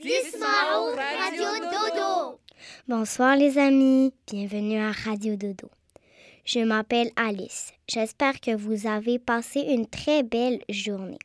Radio 0.00 1.48
Dodo. 1.72 2.38
Bonsoir 2.86 3.34
les 3.34 3.58
amis, 3.58 4.12
bienvenue 4.28 4.78
à 4.78 4.92
Radio 4.92 5.34
Dodo. 5.34 5.68
Je 6.44 6.60
m'appelle 6.60 7.10
Alice. 7.16 7.72
J'espère 7.88 8.40
que 8.40 8.54
vous 8.54 8.86
avez 8.86 9.18
passé 9.18 9.58
une 9.58 9.88
très 9.88 10.22
belle 10.22 10.62
journée. 10.68 11.18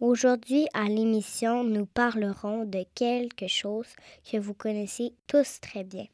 Aujourd'hui, 0.00 0.66
à 0.74 0.88
l'émission, 0.88 1.62
nous 1.62 1.86
parlerons 1.86 2.64
de 2.64 2.84
quelque 2.96 3.46
chose 3.46 3.86
que 4.28 4.36
vous 4.36 4.54
connaissez 4.54 5.12
tous 5.28 5.60
très 5.60 5.84
bien, 5.84 6.06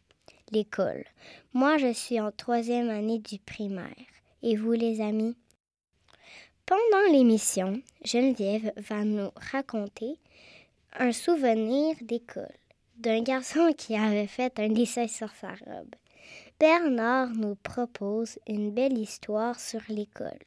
l'école. 0.53 1.07
Moi, 1.55 1.79
je 1.79 1.95
suis 1.95 2.21
en 2.21 2.33
troisième 2.33 2.91
année 2.91 3.19
du 3.19 3.39
primaire. 3.39 3.89
Et 4.43 4.57
vous, 4.57 4.73
les 4.73 5.01
amis? 5.01 5.37
Pendant 6.67 7.13
l'émission, 7.13 7.81
Geneviève 8.05 8.73
va 8.77 9.05
nous 9.05 9.31
raconter 9.37 10.19
un 10.99 11.13
souvenir 11.13 11.97
d'école 12.01 12.49
d'un 12.97 13.23
garçon 13.23 13.73
qui 13.77 13.97
avait 13.97 14.27
fait 14.27 14.59
un 14.59 14.69
dessin 14.69 15.09
sur 15.09 15.31
sa 15.33 15.49
robe. 15.49 15.95
Bernard 16.61 17.31
nous 17.31 17.57
propose 17.57 18.39
une 18.47 18.71
belle 18.71 18.97
histoire 18.97 19.59
sur 19.59 19.81
l'école. 19.89 20.39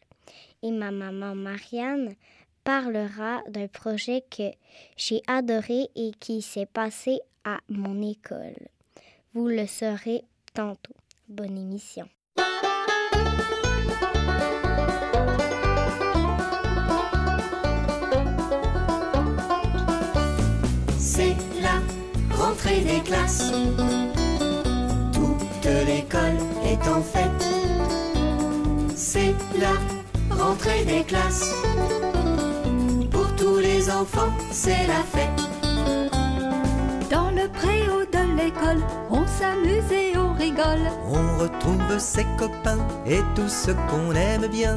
Et 0.64 0.72
ma 0.72 0.92
maman 0.92 1.36
Marianne 1.36 2.16
parlera 2.64 3.44
d'un 3.50 3.68
projet 3.68 4.24
que 4.30 4.52
j'ai 4.96 5.22
adoré 5.28 5.90
et 5.96 6.12
qui 6.20 6.42
s'est 6.42 6.66
passé 6.66 7.20
à 7.44 7.60
mon 7.70 8.02
école. 8.02 8.58
Vous 9.34 9.48
le 9.48 9.68
saurez 9.68 10.24
tantôt. 10.54 10.96
Bonne 11.28 11.58
émission. 11.58 12.08
Toute 25.14 25.66
l'école 25.86 26.40
est 26.66 26.88
en 26.90 27.02
fête. 27.02 27.48
C'est 28.96 29.34
la 29.58 30.36
rentrée 30.36 30.84
des 30.84 31.04
classes. 31.06 31.54
Pour 33.10 33.34
tous 33.38 33.60
les 33.60 33.90
enfants, 33.90 34.34
c'est 34.52 34.86
la 34.88 35.04
fête. 35.14 35.42
Dans 37.10 37.32
le 37.32 37.48
préau 37.48 38.04
de 38.12 38.36
l'école, 38.36 38.84
on 39.10 39.26
s'amuse 39.26 39.90
et 39.90 40.18
on 40.18 40.34
rigole. 40.34 40.92
On 41.10 41.38
retrouve 41.40 42.00
ses 42.00 42.26
copains 42.38 42.86
et 43.06 43.22
tout 43.36 43.48
ce 43.48 43.72
qu'on 43.72 44.12
aime 44.16 44.48
bien. 44.48 44.76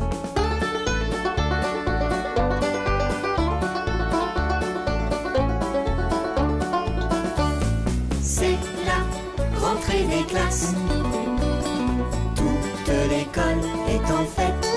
Toute 12.36 12.88
l'école 13.10 13.64
est 13.88 14.12
en 14.12 14.24
fête. 14.24 14.68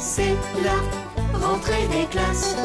C'est 0.00 0.34
la 0.64 1.38
rentrée 1.38 1.86
des 1.86 2.06
classes. 2.06 2.56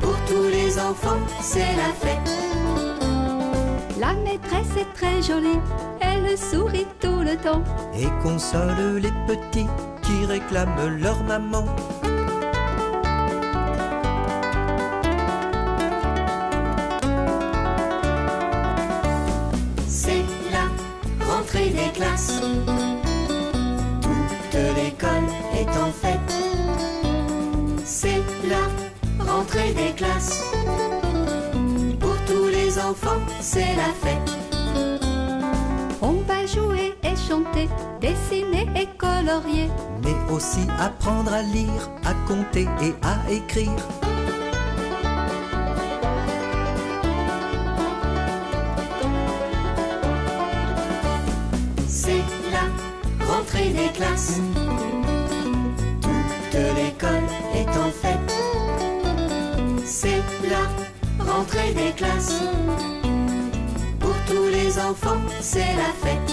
Pour 0.00 0.14
tous 0.28 0.48
les 0.50 0.78
enfants, 0.78 1.16
c'est 1.40 1.74
la 1.76 1.94
fête. 1.94 2.30
La 3.98 4.12
maîtresse 4.12 4.76
est 4.78 4.92
très 4.92 5.22
jolie, 5.22 5.60
elle 6.00 6.36
sourit 6.36 6.86
tout 7.00 7.22
le 7.22 7.36
temps. 7.38 7.64
Et 7.94 8.08
console 8.22 8.98
les 8.98 9.12
petits 9.26 9.66
qui 10.02 10.26
réclament 10.26 10.98
leur 11.00 11.22
maman. 11.24 11.64
C'est 33.56 33.76
la 33.76 33.92
fête. 34.02 34.30
On 36.02 36.16
va 36.28 36.44
jouer 36.46 36.94
et 37.02 37.16
chanter, 37.16 37.68
dessiner 38.00 38.66
et 38.76 38.88
colorier. 38.98 39.70
Mais 40.04 40.34
aussi 40.34 40.66
apprendre 40.78 41.32
à 41.32 41.42
lire, 41.42 41.90
à 42.04 42.12
compter 42.28 42.66
et 42.82 42.94
à 43.02 43.14
écrire. 43.30 44.05
C'est 65.40 65.74
la 65.74 65.92
fête. 66.02 66.25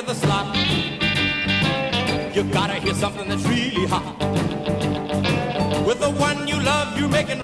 Into 0.00 0.14
the 0.14 0.20
slot. 0.20 0.56
You 2.34 2.44
gotta 2.44 2.74
hear 2.74 2.94
something 2.94 3.28
that's 3.28 3.44
really 3.44 3.86
hot. 3.86 4.16
With 5.86 6.00
the 6.00 6.10
one 6.10 6.48
you 6.48 6.60
love, 6.60 6.98
you're 6.98 7.08
making 7.08 7.39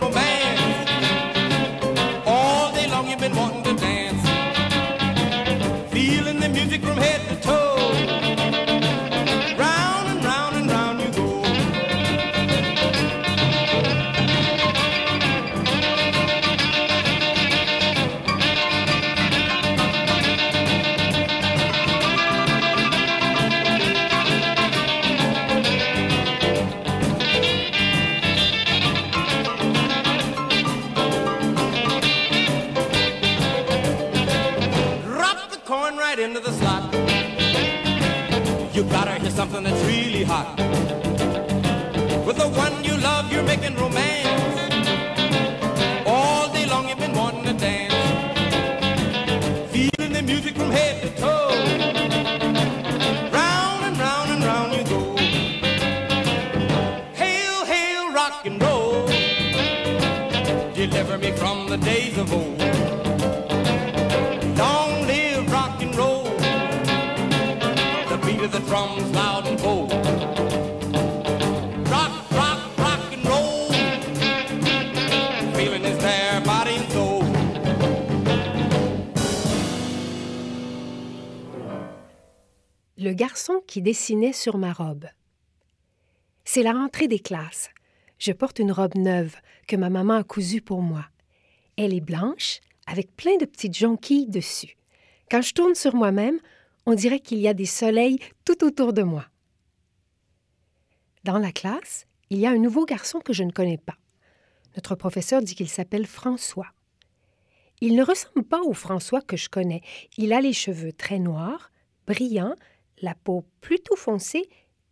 Le 83.07 83.13
garçon 83.13 83.63
qui 83.69 83.83
dessinait 83.83 84.33
sur 84.33 84.59
ma 84.59 84.73
robe. 84.73 85.07
C'est 86.45 86.65
la 86.65 86.73
rentrée 86.73 87.07
des 87.07 87.21
classes. 87.21 87.71
Je 88.19 88.33
porte 88.33 88.59
une 88.59 88.73
robe 88.73 88.97
neuve 88.97 89.37
que 89.69 89.77
ma 89.77 89.91
maman 89.91 90.15
a 90.15 90.25
cousue 90.25 90.61
pour 90.61 90.83
moi. 90.83 91.07
Elle 91.77 91.95
est 91.95 92.01
blanche, 92.01 92.59
avec 92.85 93.15
plein 93.15 93.37
de 93.37 93.45
petites 93.45 93.77
jonquilles 93.77 94.27
dessus. 94.27 94.77
Quand 95.31 95.41
je 95.41 95.55
tourne 95.55 95.77
sur 95.77 95.95
moi-même, 95.95 96.41
on 96.85 96.95
dirait 96.95 97.21
qu'il 97.21 97.39
y 97.39 97.47
a 97.47 97.55
des 97.55 97.65
soleils 97.65 98.19
tout 98.45 98.65
autour 98.65 98.93
de 98.93 99.05
moi. 99.05 99.27
Dans 101.23 101.39
la 101.39 101.53
classe, 101.53 102.09
il 102.31 102.39
y 102.39 102.47
a 102.47 102.51
un 102.51 102.59
nouveau 102.59 102.87
garçon 102.87 103.21
que 103.21 103.33
je 103.33 103.45
ne 103.45 103.53
connais 103.53 103.79
pas. 103.79 103.99
Notre 104.75 104.97
professeur 104.97 105.43
dit 105.43 105.55
qu'il 105.55 105.69
s'appelle 105.69 106.07
François. 106.07 106.73
Il 107.81 107.95
ne 107.95 108.03
ressemble 108.03 108.43
pas 108.43 108.63
au 108.63 108.73
François 108.73 109.21
que 109.21 109.37
je 109.37 109.49
connais. 109.49 109.83
Il 110.17 110.33
a 110.33 110.41
les 110.41 110.53
cheveux 110.53 110.93
très 110.93 111.21
noirs, 111.21 111.71
brillants, 112.09 112.57
la 113.01 113.15
peau 113.15 113.45
plutôt 113.61 113.97
foncée 113.97 114.49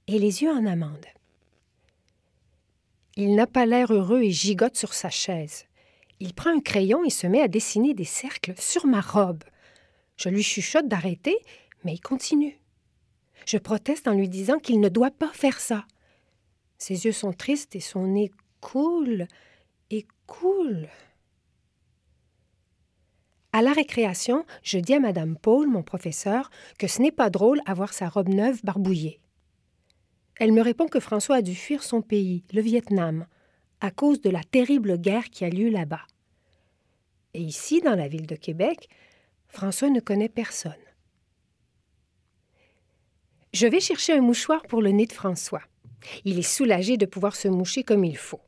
et 0.07 0.19
les 0.19 0.43
yeux 0.43 0.51
en 0.51 0.67
amande. 0.67 1.07
Il 3.17 3.35
n'a 3.35 3.47
pas 3.47 3.67
l'air 3.67 3.93
heureux 3.93 4.23
et 4.23 4.31
gigote 4.31 4.77
sur 4.77 4.93
sa 4.93 5.11
chaise. 5.11 5.67
Il 6.21 6.35
prend 6.35 6.51
un 6.51 6.61
crayon 6.61 7.05
et 7.05 7.11
se 7.11 7.27
met 7.27 7.41
à 7.41 7.49
dessiner 7.49 7.95
des 7.95 8.05
cercles 8.05 8.55
sur 8.59 8.87
ma 8.87 9.01
robe. 9.01 9.45
Je 10.17 10.29
lui 10.29 10.43
chuchote 10.43 10.89
d'arrêter, 10.89 11.37
mais 11.85 11.95
il 11.95 12.01
continue. 12.01 12.59
Je 13.47 13.59
proteste 13.59 14.09
en 14.09 14.15
lui 14.15 14.29
disant 14.29 14.59
qu'il 14.59 14.81
ne 14.81 14.89
doit 14.89 15.11
pas 15.11 15.31
faire 15.33 15.61
ça. 15.61 15.87
Ses 16.79 17.05
yeux 17.05 17.13
sont 17.13 17.33
tristes 17.33 17.77
et 17.77 17.81
son 17.81 18.07
nez 18.07 18.31
coule 18.61 19.27
et 19.91 20.07
coule. 20.27 20.89
À 23.55 23.63
la 23.63 23.73
récréation, 23.73 24.45
je 24.65 24.79
dis 24.79 24.95
à 24.95 24.99
Madame 24.99 25.37
Paul, 25.37 25.69
mon 25.69 25.85
professeur, 25.85 26.51
que 26.77 26.89
ce 26.89 27.01
n'est 27.01 27.13
pas 27.13 27.31
drôle 27.31 27.61
à 27.67 27.75
voir 27.75 27.93
sa 27.93 28.09
robe 28.09 28.29
neuve 28.29 28.61
barbouillée. 28.65 29.21
Elle 30.41 30.51
me 30.51 30.61
répond 30.61 30.89
que 30.89 30.99
François 30.99 31.37
a 31.37 31.41
dû 31.41 31.55
fuir 31.55 31.85
son 31.85 32.03
pays, 32.03 32.43
le 32.53 32.61
Vietnam, 32.61 33.29
à 33.81 33.93
cause 33.93 34.21
de 34.21 34.29
la 34.29 34.43
terrible 34.43 34.99
guerre 34.99 35.31
qui 35.31 35.45
a 35.45 35.51
lieu 35.51 35.69
là-bas. 35.69 36.05
Et 37.33 37.43
ici, 37.43 37.81
dans 37.81 37.95
la 37.95 38.09
ville 38.09 38.27
de 38.27 38.35
Québec, 38.35 38.89
François 39.47 39.89
ne 39.89 40.01
connaît 40.01 40.29
personne. 40.29 40.73
Je 43.53 43.69
vais 43.69 43.79
chercher 43.79 44.15
un 44.15 44.21
mouchoir 44.21 44.63
pour 44.63 44.83
le 44.83 44.91
nez 44.91 45.07
de 45.07 45.13
François. 45.13 45.63
Il 46.25 46.41
est 46.41 46.43
soulagé 46.43 46.97
de 46.97 47.07
pouvoir 47.07 47.37
se 47.37 47.47
moucher 47.47 47.85
comme 47.85 48.05
il 48.05 48.17
faut. 48.17 48.43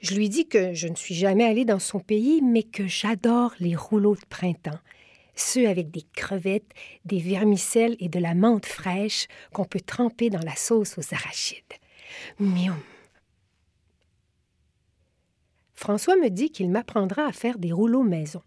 Je 0.00 0.14
lui 0.14 0.30
dis 0.30 0.48
que 0.48 0.72
je 0.72 0.88
ne 0.88 0.94
suis 0.94 1.14
jamais 1.14 1.44
allée 1.44 1.66
dans 1.66 1.78
son 1.78 2.00
pays, 2.00 2.40
mais 2.42 2.62
que 2.62 2.86
j'adore 2.86 3.52
les 3.60 3.76
rouleaux 3.76 4.14
de 4.14 4.26
printemps, 4.30 4.78
ceux 5.34 5.68
avec 5.68 5.90
des 5.90 6.04
crevettes, 6.14 6.72
des 7.04 7.18
vermicelles 7.18 7.96
et 8.00 8.08
de 8.08 8.18
la 8.18 8.34
menthe 8.34 8.66
fraîche 8.66 9.26
qu'on 9.52 9.64
peut 9.64 9.80
tremper 9.80 10.30
dans 10.30 10.40
la 10.40 10.56
sauce 10.56 10.96
aux 10.96 11.14
arachides. 11.14 11.64
Miam! 12.38 12.80
François 15.74 16.16
me 16.16 16.28
dit 16.28 16.50
qu'il 16.50 16.70
m'apprendra 16.70 17.26
à 17.26 17.32
faire 17.32 17.58
des 17.58 17.72
rouleaux 17.72 18.02
maison. 18.02 18.42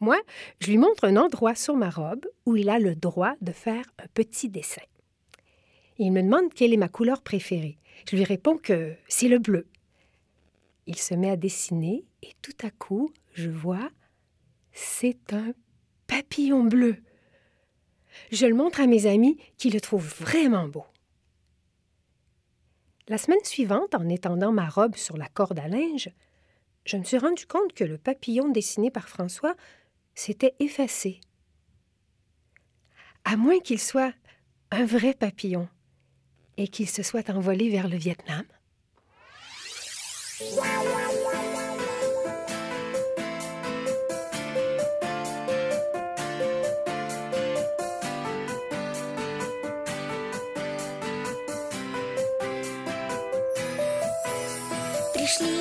Moi, 0.00 0.18
je 0.60 0.68
lui 0.68 0.78
montre 0.78 1.04
un 1.04 1.16
endroit 1.16 1.54
sur 1.54 1.74
ma 1.74 1.88
robe 1.88 2.26
où 2.44 2.56
il 2.56 2.68
a 2.68 2.78
le 2.78 2.94
droit 2.94 3.34
de 3.40 3.52
faire 3.52 3.84
un 3.98 4.06
petit 4.12 4.50
dessin. 4.50 4.82
Il 5.98 6.12
me 6.12 6.22
demande 6.22 6.52
quelle 6.54 6.74
est 6.74 6.78
ma 6.78 6.88
couleur 6.88 7.22
préférée. 7.22 7.78
Je 8.08 8.16
lui 8.16 8.24
réponds 8.24 8.58
que 8.58 8.94
c'est 9.08 9.28
le 9.28 9.38
bleu. 9.38 9.66
Il 10.86 10.98
se 10.98 11.14
met 11.14 11.30
à 11.30 11.36
dessiner 11.36 12.04
et 12.22 12.32
tout 12.42 12.56
à 12.62 12.70
coup, 12.70 13.12
je 13.32 13.50
vois, 13.50 13.90
c'est 14.72 15.32
un 15.32 15.52
papillon 16.06 16.64
bleu. 16.64 16.96
Je 18.30 18.46
le 18.46 18.54
montre 18.54 18.80
à 18.80 18.86
mes 18.86 19.06
amis 19.06 19.36
qui 19.58 19.70
le 19.70 19.80
trouvent 19.80 20.14
vraiment 20.20 20.68
beau. 20.68 20.84
La 23.08 23.18
semaine 23.18 23.44
suivante, 23.44 23.94
en 23.94 24.08
étendant 24.08 24.52
ma 24.52 24.68
robe 24.68 24.96
sur 24.96 25.16
la 25.16 25.28
corde 25.28 25.58
à 25.58 25.68
linge, 25.68 26.10
je 26.84 26.96
me 26.96 27.04
suis 27.04 27.18
rendu 27.18 27.46
compte 27.46 27.72
que 27.72 27.84
le 27.84 27.98
papillon 27.98 28.48
dessiné 28.48 28.90
par 28.90 29.08
François 29.08 29.54
s'était 30.14 30.54
effacé. 30.60 31.20
À 33.24 33.36
moins 33.36 33.58
qu'il 33.58 33.80
soit 33.80 34.14
un 34.70 34.84
vrai 34.84 35.14
papillon 35.14 35.68
et 36.56 36.68
qu'il 36.68 36.88
se 36.88 37.02
soit 37.02 37.28
envolé 37.30 37.70
vers 37.70 37.88
le 37.88 37.96
Vietnam. 37.96 38.44
Пришли 40.38 40.52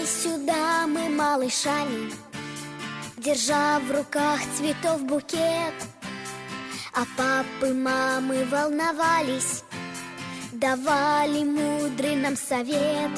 сюда 0.06 0.86
мы 0.88 1.08
малышами, 1.08 2.12
Держа 3.16 3.80
в 3.80 3.90
руках 3.90 4.42
цветов 4.58 5.04
букет. 5.06 5.74
А 6.94 7.06
папы, 7.16 7.74
мамы 7.74 8.44
волновались 8.52 9.64
Давали 10.52 11.46
мудрый 11.46 12.18
нам 12.18 12.36
совет. 12.36 13.12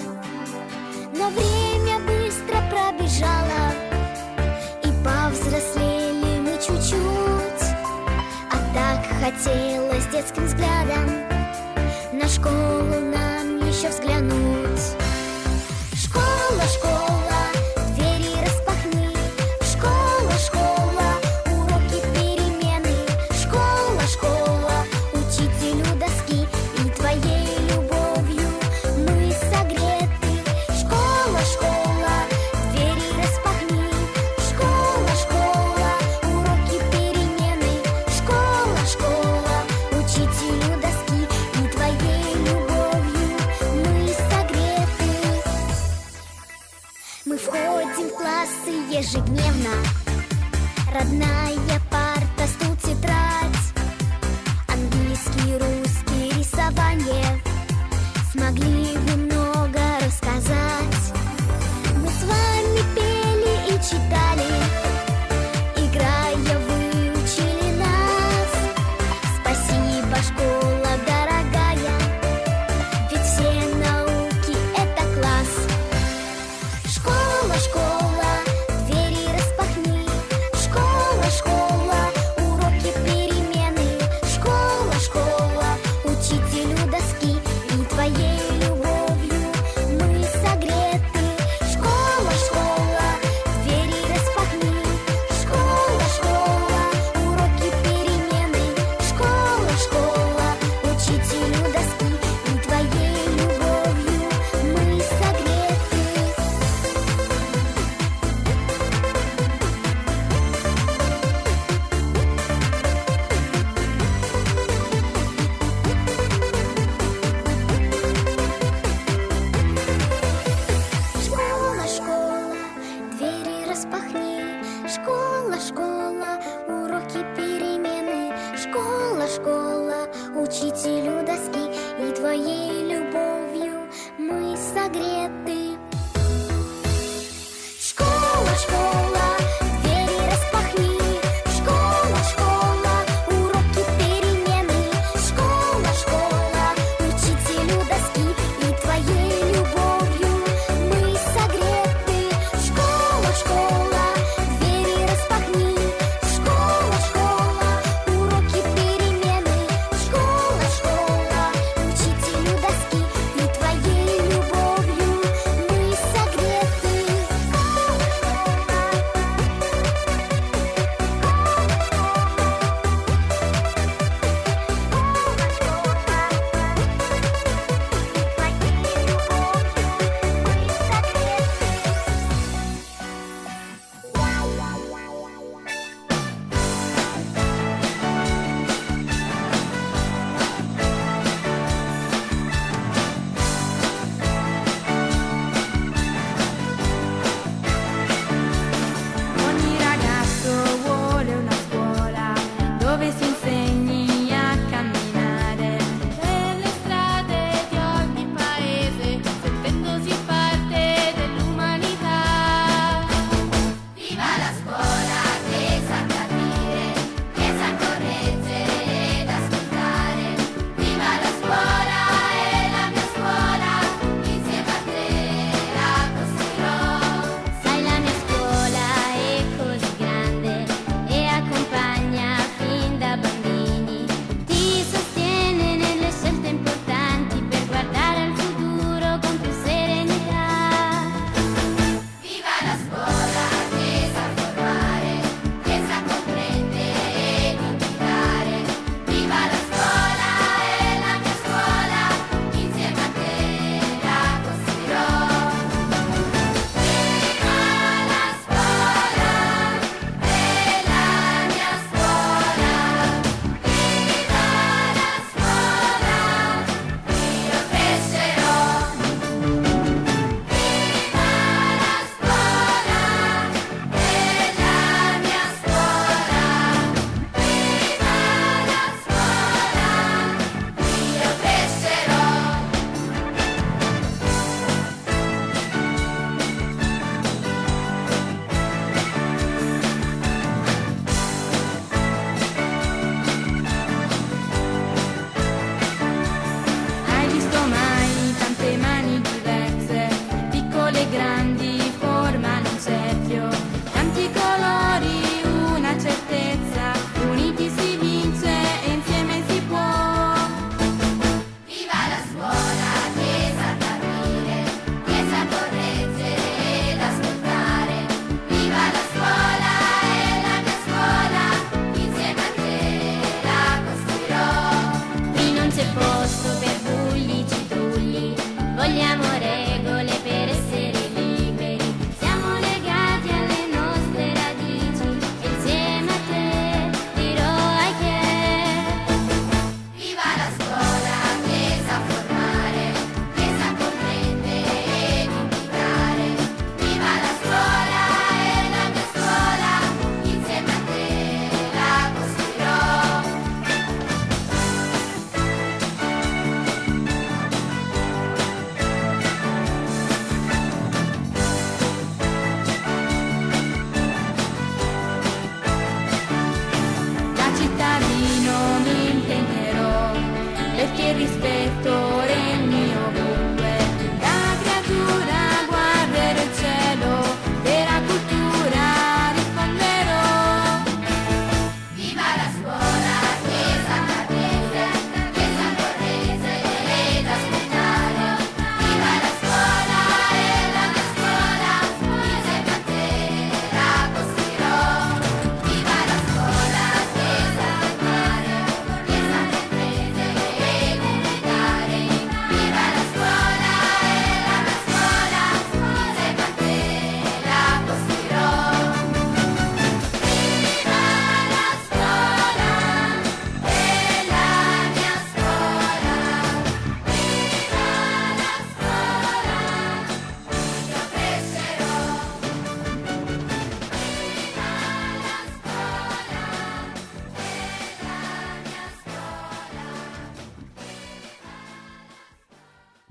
Время 1.36 2.00
быстро 2.00 2.58
пробежало 2.70 3.74
И 4.84 4.92
повзрослели 5.04 6.40
мы 6.40 6.54
чуть-чуть. 6.54 7.68
А 8.50 8.58
так 8.74 9.06
хотелось 9.20 10.06
детским 10.08 10.46
взглядом 10.46 11.10
На 12.14 12.28
школу 12.28 13.00
нам 13.12 13.58
еще 13.68 13.90
взглянуть. 13.90 14.47
ежедневно. 48.98 49.97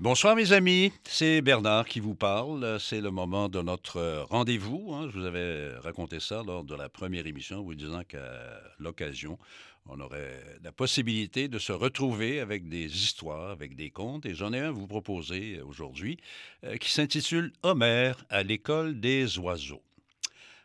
Bonsoir 0.09 0.37
mes 0.37 0.53
amis, 0.53 0.93
c'est 1.03 1.41
Bernard 1.41 1.85
qui 1.85 1.99
vous 1.99 2.15
parle. 2.15 2.79
C'est 2.79 3.01
le 3.01 3.11
moment 3.11 3.49
de 3.49 3.61
notre 3.61 4.25
rendez-vous. 4.29 4.93
hein. 4.93 5.09
Je 5.11 5.19
vous 5.19 5.25
avais 5.25 5.75
raconté 5.79 6.21
ça 6.21 6.43
lors 6.47 6.63
de 6.63 6.75
la 6.75 6.87
première 6.87 7.27
émission, 7.27 7.61
vous 7.61 7.75
disant 7.75 8.03
qu'à 8.07 8.57
l'occasion, 8.79 9.37
on 9.85 9.99
aurait 9.99 10.41
la 10.63 10.71
possibilité 10.71 11.49
de 11.49 11.59
se 11.59 11.73
retrouver 11.73 12.39
avec 12.39 12.69
des 12.69 12.85
histoires, 12.85 13.49
avec 13.49 13.75
des 13.75 13.89
contes. 13.89 14.25
Et 14.25 14.33
j'en 14.33 14.53
ai 14.53 14.61
un 14.61 14.69
à 14.69 14.71
vous 14.71 14.87
proposer 14.87 15.59
aujourd'hui 15.59 16.17
euh, 16.63 16.77
qui 16.77 16.89
s'intitule 16.89 17.51
Homère 17.61 18.23
à 18.29 18.43
l'école 18.43 19.01
des 19.01 19.37
oiseaux. 19.39 19.83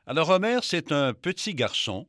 Alors 0.07 0.31
Homère, 0.31 0.63
c'est 0.63 0.93
un 0.93 1.15
petit 1.15 1.57
garçon 1.57 2.07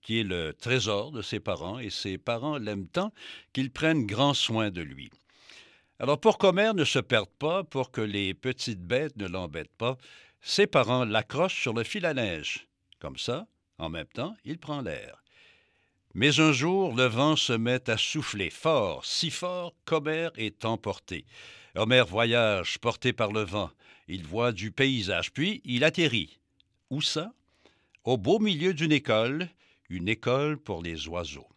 qui 0.00 0.20
est 0.20 0.24
le 0.24 0.54
trésor 0.54 1.12
de 1.12 1.20
ses 1.20 1.40
parents 1.40 1.78
et 1.78 1.90
ses 1.90 2.16
parents 2.16 2.56
l'aiment 2.56 2.88
tant 2.88 3.12
qu'ils 3.52 3.70
prennent 3.70 4.06
grand 4.06 4.32
soin 4.32 4.70
de 4.70 4.80
lui. 4.80 5.10
Alors 6.04 6.20
pour 6.20 6.36
qu'Homère 6.36 6.74
ne 6.74 6.84
se 6.84 6.98
perde 6.98 7.30
pas, 7.38 7.64
pour 7.64 7.90
que 7.90 8.02
les 8.02 8.34
petites 8.34 8.82
bêtes 8.82 9.16
ne 9.16 9.26
l'embêtent 9.26 9.74
pas, 9.78 9.96
ses 10.42 10.66
parents 10.66 11.06
l'accrochent 11.06 11.62
sur 11.62 11.72
le 11.72 11.82
fil 11.82 12.04
à 12.04 12.12
linge. 12.12 12.66
Comme 12.98 13.16
ça, 13.16 13.46
en 13.78 13.88
même 13.88 14.08
temps, 14.08 14.36
il 14.44 14.58
prend 14.58 14.82
l'air. 14.82 15.22
Mais 16.12 16.40
un 16.40 16.52
jour, 16.52 16.94
le 16.94 17.06
vent 17.06 17.36
se 17.36 17.54
met 17.54 17.88
à 17.88 17.96
souffler 17.96 18.50
fort, 18.50 19.06
si 19.06 19.30
fort 19.30 19.72
qu'Homère 19.86 20.32
est 20.36 20.66
emporté. 20.66 21.24
Homère 21.74 22.04
voyage, 22.04 22.76
porté 22.80 23.14
par 23.14 23.32
le 23.32 23.40
vent. 23.40 23.70
Il 24.06 24.24
voit 24.24 24.52
du 24.52 24.72
paysage, 24.72 25.32
puis 25.32 25.62
il 25.64 25.84
atterrit. 25.84 26.38
Où 26.90 27.00
ça? 27.00 27.32
Au 28.04 28.18
beau 28.18 28.38
milieu 28.40 28.74
d'une 28.74 28.92
école, 28.92 29.48
une 29.88 30.10
école 30.10 30.58
pour 30.58 30.82
les 30.82 31.08
oiseaux. 31.08 31.48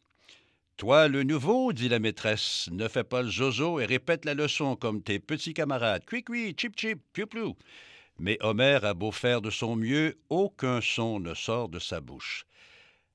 Toi, 0.78 1.08
le 1.08 1.24
nouveau, 1.24 1.74
dit 1.74 1.90
la 1.90 1.98
maîtresse, 1.98 2.70
ne 2.72 2.88
fais 2.88 3.04
pas 3.04 3.24
le 3.24 3.32
zozo 3.32 3.80
et 3.80 3.86
répète 3.86 4.26
la 4.26 4.36
leçon 4.36 4.76
comme 4.76 5.02
tes 5.02 5.18
petits 5.18 5.56
camarades. 5.56 6.06
Cui-cui, 6.06 6.54
chip-chip, 6.56 7.00
piou-plou. 7.14 7.58
Mais 8.20 8.38
Homère 8.42 8.86
a 8.86 8.94
beau 8.94 9.12
faire 9.12 9.42
de 9.42 9.50
son 9.50 9.76
mieux, 9.76 10.20
aucun 10.30 10.80
son 10.80 11.20
ne 11.20 11.34
sort 11.34 11.70
de 11.70 11.80
sa 11.80 12.00
bouche. 12.00 12.46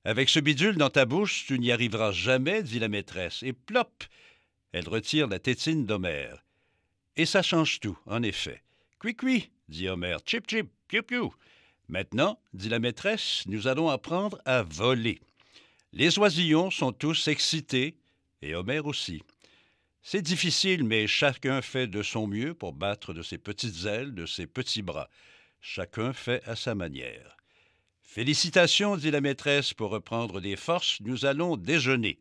Avec 0.04 0.28
ce 0.28 0.40
bidule 0.40 0.74
dans 0.74 0.90
ta 0.90 1.04
bouche, 1.04 1.44
tu 1.46 1.56
n'y 1.60 1.70
arriveras 1.70 2.10
jamais, 2.10 2.64
dit 2.64 2.80
la 2.80 2.88
maîtresse, 2.88 3.44
et 3.44 3.52
plop 3.52 4.06
Elle 4.72 4.88
retire 4.88 5.28
la 5.28 5.38
tétine 5.38 5.86
d'Homère. 5.86 6.44
Et 7.16 7.26
ça 7.26 7.42
change 7.42 7.78
tout, 7.78 7.96
en 8.06 8.24
effet. 8.24 8.60
Cui-cui, 8.98 9.50
dit 9.68 9.88
Homère, 9.88 10.18
chip-chip, 10.26 10.68
piou-piou. 10.88 11.32
Maintenant, 11.86 12.40
dit 12.54 12.68
la 12.68 12.80
maîtresse, 12.80 13.44
nous 13.46 13.68
allons 13.68 13.88
apprendre 13.88 14.40
à 14.46 14.64
voler. 14.64 15.20
Les 15.94 16.18
oisillons 16.18 16.70
sont 16.70 16.92
tous 16.92 17.28
excités, 17.28 17.96
et 18.40 18.54
Homère 18.54 18.86
aussi. 18.86 19.22
C'est 20.02 20.22
difficile, 20.22 20.84
mais 20.84 21.06
chacun 21.06 21.60
fait 21.60 21.86
de 21.86 22.02
son 22.02 22.26
mieux 22.26 22.54
pour 22.54 22.72
battre 22.72 23.12
de 23.12 23.22
ses 23.22 23.36
petites 23.36 23.84
ailes, 23.84 24.14
de 24.14 24.24
ses 24.24 24.46
petits 24.46 24.80
bras. 24.80 25.10
Chacun 25.60 26.14
fait 26.14 26.42
à 26.44 26.56
sa 26.56 26.74
manière. 26.74 27.36
Félicitations, 28.02 28.96
dit 28.96 29.10
la 29.10 29.20
maîtresse, 29.20 29.74
pour 29.74 29.90
reprendre 29.90 30.40
des 30.40 30.56
forces, 30.56 30.98
nous 31.02 31.26
allons 31.26 31.58
déjeuner. 31.58 32.18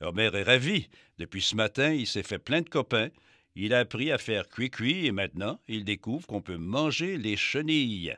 Homère 0.00 0.34
est 0.34 0.42
ravi. 0.42 0.88
Depuis 1.18 1.42
ce 1.42 1.54
matin, 1.54 1.92
il 1.92 2.06
s'est 2.06 2.22
fait 2.22 2.38
plein 2.38 2.62
de 2.62 2.68
copains. 2.68 3.10
Il 3.54 3.74
a 3.74 3.80
appris 3.80 4.10
à 4.10 4.18
faire 4.18 4.48
cuit-cuit 4.48 5.06
et 5.06 5.12
maintenant, 5.12 5.60
il 5.68 5.84
découvre 5.84 6.26
qu'on 6.26 6.40
peut 6.40 6.56
manger 6.56 7.18
les 7.18 7.36
chenilles. 7.36 8.16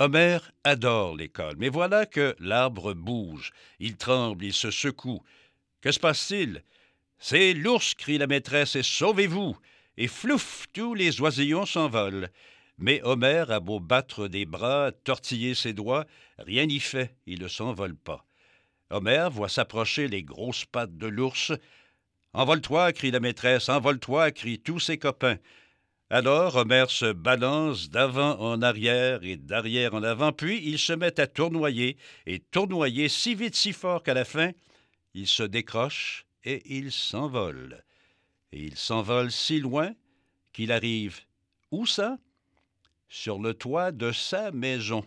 Homère 0.00 0.50
adore 0.64 1.16
l'école, 1.16 1.54
mais 1.56 1.68
voilà 1.68 2.04
que 2.04 2.34
l'arbre 2.40 2.94
bouge. 2.94 3.52
Il 3.78 3.96
tremble, 3.96 4.44
il 4.44 4.52
se 4.52 4.72
secoue. 4.72 5.22
Que 5.80 5.92
se 5.92 6.00
passe-t-il? 6.00 6.64
C'est 7.18 7.54
l'ours, 7.54 7.94
crie 7.94 8.18
la 8.18 8.26
maîtresse, 8.26 8.74
et 8.74 8.82
sauvez-vous! 8.82 9.56
Et 9.96 10.08
flouf, 10.08 10.66
tous 10.72 10.94
les 10.94 11.20
oisillons 11.20 11.64
s'envolent. 11.64 12.28
Mais 12.76 13.00
Homère 13.04 13.52
a 13.52 13.60
beau 13.60 13.78
battre 13.78 14.26
des 14.26 14.46
bras, 14.46 14.90
tortiller 14.90 15.54
ses 15.54 15.72
doigts, 15.72 16.06
rien 16.38 16.66
n'y 16.66 16.80
fait, 16.80 17.14
il 17.26 17.40
ne 17.40 17.46
s'envole 17.46 17.94
pas. 17.94 18.26
Homère 18.90 19.30
voit 19.30 19.48
s'approcher 19.48 20.08
les 20.08 20.24
grosses 20.24 20.64
pattes 20.64 20.96
de 20.96 21.06
l'ours. 21.06 21.52
Envole-toi, 22.32 22.92
crie 22.92 23.12
la 23.12 23.20
maîtresse, 23.20 23.68
envole-toi, 23.68 24.32
crient 24.32 24.58
tous 24.58 24.80
ses 24.80 24.98
copains. 24.98 25.38
Alors 26.14 26.54
Homère 26.54 26.92
se 26.92 27.12
balance 27.12 27.90
d'avant 27.90 28.38
en 28.38 28.62
arrière 28.62 29.24
et 29.24 29.36
d'arrière 29.36 29.94
en 29.94 30.04
avant, 30.04 30.30
puis 30.30 30.62
il 30.64 30.78
se 30.78 30.92
met 30.92 31.18
à 31.18 31.26
tournoyer, 31.26 31.96
et 32.24 32.38
tournoyer 32.38 33.08
si 33.08 33.34
vite, 33.34 33.56
si 33.56 33.72
fort 33.72 34.04
qu'à 34.04 34.14
la 34.14 34.24
fin, 34.24 34.52
il 35.14 35.26
se 35.26 35.42
décroche 35.42 36.24
et 36.44 36.62
il 36.66 36.92
s'envole. 36.92 37.82
Et 38.52 38.62
il 38.62 38.76
s'envole 38.76 39.32
si 39.32 39.58
loin 39.58 39.92
qu'il 40.52 40.70
arrive. 40.70 41.18
Où 41.72 41.84
ça? 41.84 42.16
Sur 43.08 43.40
le 43.40 43.52
toit 43.52 43.90
de 43.90 44.12
sa 44.12 44.52
maison. 44.52 45.04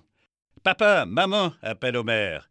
Papa, 0.61 1.05
maman, 1.05 1.53
appelle 1.61 1.95
Homère. 1.95 2.49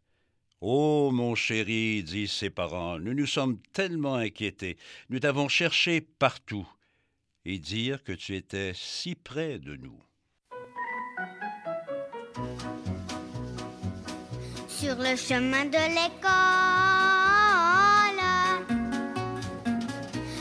Oh, 0.61 1.11
mon 1.13 1.35
chéri, 1.35 2.01
disent 2.01 2.31
ses 2.31 2.49
parents, 2.49 2.97
nous 2.97 3.13
nous 3.13 3.27
sommes 3.27 3.59
tellement 3.71 4.15
inquiétés. 4.15 4.77
Nous 5.11 5.19
t'avons 5.19 5.47
cherché 5.47 6.01
partout 6.01 6.67
et 7.49 7.59
dire 7.59 8.03
que 8.03 8.11
tu 8.11 8.35
étais 8.35 8.73
si 8.75 9.15
près 9.15 9.57
de 9.57 9.77
nous. 9.77 9.97
Sur 14.67 14.97
le 14.97 15.15
chemin 15.15 15.63
de 15.65 15.83
l'école, 15.97 16.27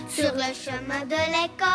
sur 0.09 0.35
le 0.35 0.53
chemin 0.53 1.07
de 1.07 1.23
l'école, 1.37 1.67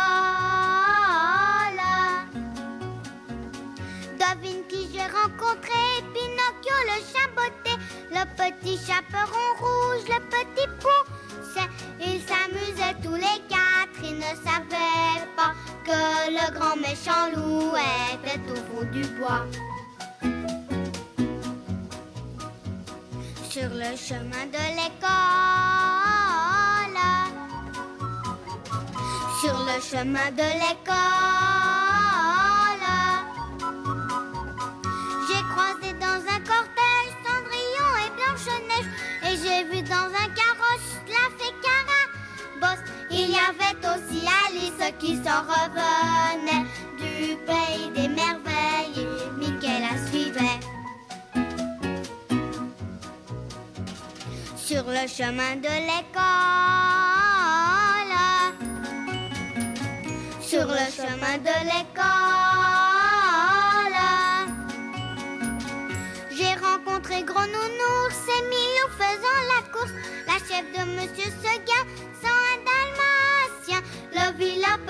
devine 4.20 4.64
qui 4.68 4.90
j'ai 4.92 5.08
rencontré, 5.08 6.04
Pinocchio 6.14 6.78
le 6.90 7.00
chaboté, 7.14 7.74
le 8.12 8.26
petit 8.36 8.78
chaperon 8.86 9.48
rouge, 9.60 10.04
le 10.10 10.20
petit 10.28 10.68
pousset. 10.82 11.31
Ils 12.04 12.20
s'amusaient 12.22 12.96
tous 13.04 13.16
les 13.16 13.40
quatre, 13.48 14.00
ils 14.04 14.16
ne 14.16 14.22
savaient 14.22 15.28
pas 15.38 15.54
que 15.86 16.32
le 16.32 16.52
grand 16.58 16.76
méchant 16.78 17.30
loup 17.36 17.74
était 18.24 18.42
au 18.52 18.56
fond 18.56 18.86
du 18.92 19.04
bois. 19.20 19.46
Sur 23.50 23.70
le 23.70 23.96
chemin 23.96 24.46
de 24.48 24.64
l'école, 24.78 25.12
sur 29.42 29.58
le 29.60 29.78
chemin 29.82 30.32
de 30.32 30.48
l'école, 30.62 31.61
qui 45.02 45.16
s'en 45.16 45.42
revenait 45.54 46.66
du 46.98 47.36
pays 47.48 47.90
des 47.96 48.08
merveilles, 48.08 49.08
Mickey 49.38 49.80
la 49.80 49.98
suivait. 50.08 50.60
sur 54.72 54.86
le 54.86 55.06
chemin 55.06 55.58
de 55.58 55.74
l'école. 55.90 56.22
Sur 60.40 60.68
le 60.68 60.88
chemin 60.98 61.38
de 61.40 61.56
l'école. 61.72 62.08
J'ai 66.32 66.54
rencontré 66.56 67.24
Gros 67.24 67.50
Nounours 67.58 68.22
et 68.36 68.44
Milou 68.52 68.88
faisant 68.98 69.42
la 69.54 69.62
course. 69.74 69.94
La 70.26 70.38
chef 70.48 70.66
de 70.72 70.84
Monsieur 70.96 71.30
Seguin 71.44 71.84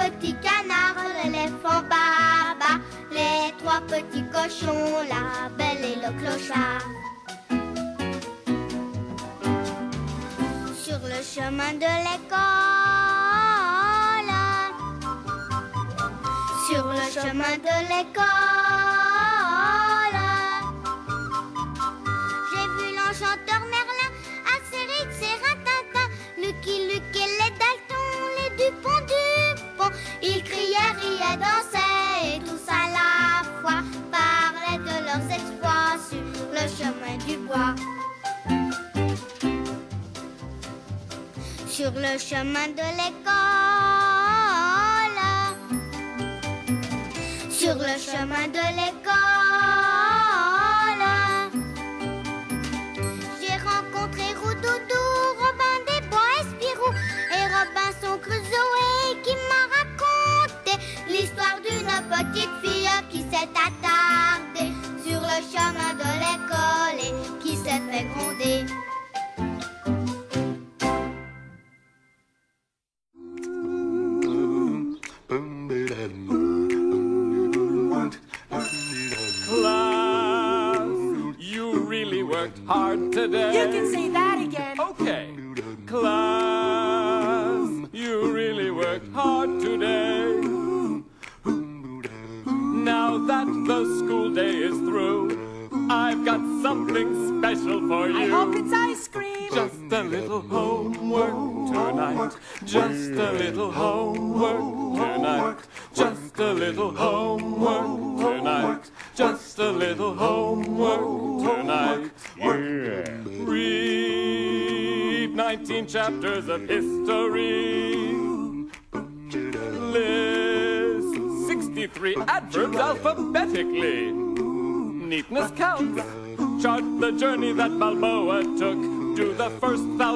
vilain 0.01 0.09
petit 0.09 0.35
canard, 0.35 0.95
l'éléphant 1.23 1.81
baba. 1.83 2.79
Les 3.11 3.53
trois 3.57 3.81
petits 3.81 4.23
cochons, 4.31 5.03
la 5.09 5.49
belle 5.57 5.83
et 5.83 5.95
le 5.95 6.11
clochard. 6.19 6.85
sur 10.83 10.99
le 11.07 11.23
chemin 11.23 11.73
de 11.73 11.91
l'école. 12.05 12.39
Sur 16.69 16.87
le 16.87 17.05
chemin 17.11 17.57
de 17.57 17.75
l'école. 17.89 19.00
Sur 41.67 41.91
le 41.91 42.17
chemin 42.17 42.67
de 42.69 42.87
l'école, 42.97 43.31
sur 47.49 47.75
le 47.75 47.97
chemin 47.99 48.47
de 48.47 48.63
l'école. 48.77 49.00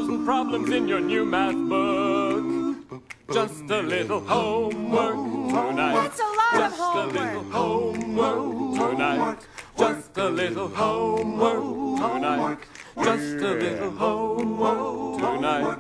Thousand 0.06 0.26
problems 0.26 0.70
in 0.70 0.88
your 0.88 1.02
new 1.02 1.26
math 1.26 1.56
book. 1.70 3.02
Just 3.34 3.64
a 3.72 3.82
little 3.82 4.20
homework 4.20 5.16
tonight. 5.50 5.94
That's 5.96 6.20
a 6.20 6.24
lot 6.24 6.54
of 6.54 6.60
Just 6.60 6.80
a 6.80 7.06
little 7.08 7.44
homework 7.50 8.76
tonight. 8.78 9.38
Just 9.78 10.18
a 10.18 10.30
little 10.30 10.68
homework 10.68 12.00
tonight. 12.00 12.58
Just 13.04 13.42
a 13.42 13.54
little 13.56 13.92
homework 13.92 15.20
tonight. 15.20 15.78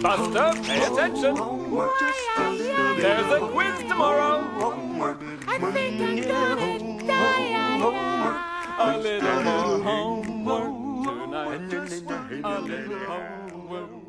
Buster, 0.00 0.62
pay 0.62 0.84
attention. 0.84 1.34
There's 2.96 3.32
a 3.32 3.48
quiz 3.52 3.78
tomorrow. 3.88 4.38
I 5.48 5.58
think 5.72 6.00
I 6.00 6.28
got 6.28 6.58
it. 6.58 6.82
A 8.76 8.98
little 8.98 9.42
more 9.42 9.78
homework 9.82 10.83
just 11.70 12.04
one 12.04 12.40
a 12.44 12.60
little 12.60 14.00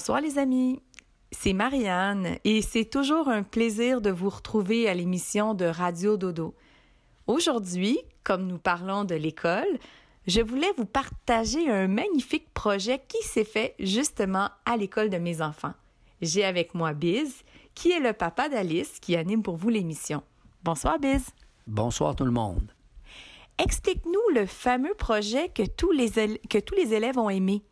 Bonsoir 0.00 0.22
les 0.22 0.38
amis, 0.38 0.80
c'est 1.30 1.52
Marianne 1.52 2.38
et 2.44 2.62
c'est 2.62 2.86
toujours 2.86 3.28
un 3.28 3.42
plaisir 3.42 4.00
de 4.00 4.08
vous 4.08 4.30
retrouver 4.30 4.88
à 4.88 4.94
l'émission 4.94 5.52
de 5.52 5.66
Radio 5.66 6.16
Dodo. 6.16 6.54
Aujourd'hui, 7.26 7.98
comme 8.24 8.46
nous 8.46 8.56
parlons 8.56 9.04
de 9.04 9.14
l'école, 9.14 9.78
je 10.26 10.40
voulais 10.40 10.72
vous 10.78 10.86
partager 10.86 11.68
un 11.68 11.86
magnifique 11.86 12.48
projet 12.54 13.02
qui 13.08 13.22
s'est 13.22 13.44
fait 13.44 13.74
justement 13.78 14.48
à 14.64 14.78
l'école 14.78 15.10
de 15.10 15.18
mes 15.18 15.42
enfants. 15.42 15.74
J'ai 16.22 16.46
avec 16.46 16.72
moi 16.72 16.94
Biz, 16.94 17.42
qui 17.74 17.92
est 17.92 18.00
le 18.00 18.14
papa 18.14 18.48
d'Alice 18.48 19.00
qui 19.00 19.16
anime 19.16 19.42
pour 19.42 19.58
vous 19.58 19.68
l'émission. 19.68 20.22
Bonsoir 20.64 20.98
Biz. 20.98 21.26
Bonsoir 21.66 22.16
tout 22.16 22.24
le 22.24 22.30
monde. 22.30 22.72
Explique-nous 23.58 24.34
le 24.34 24.46
fameux 24.46 24.94
projet 24.94 25.50
que 25.50 25.66
tous 25.66 25.92
les, 25.92 26.38
que 26.48 26.58
tous 26.58 26.74
les 26.74 26.94
élèves 26.94 27.18
ont 27.18 27.28
aimé. 27.28 27.62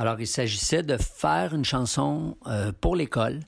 Alors, 0.00 0.18
il 0.18 0.26
s'agissait 0.26 0.82
de 0.82 0.96
faire 0.96 1.54
une 1.54 1.66
chanson 1.66 2.38
euh, 2.46 2.72
pour 2.80 2.96
l'école, 2.96 3.40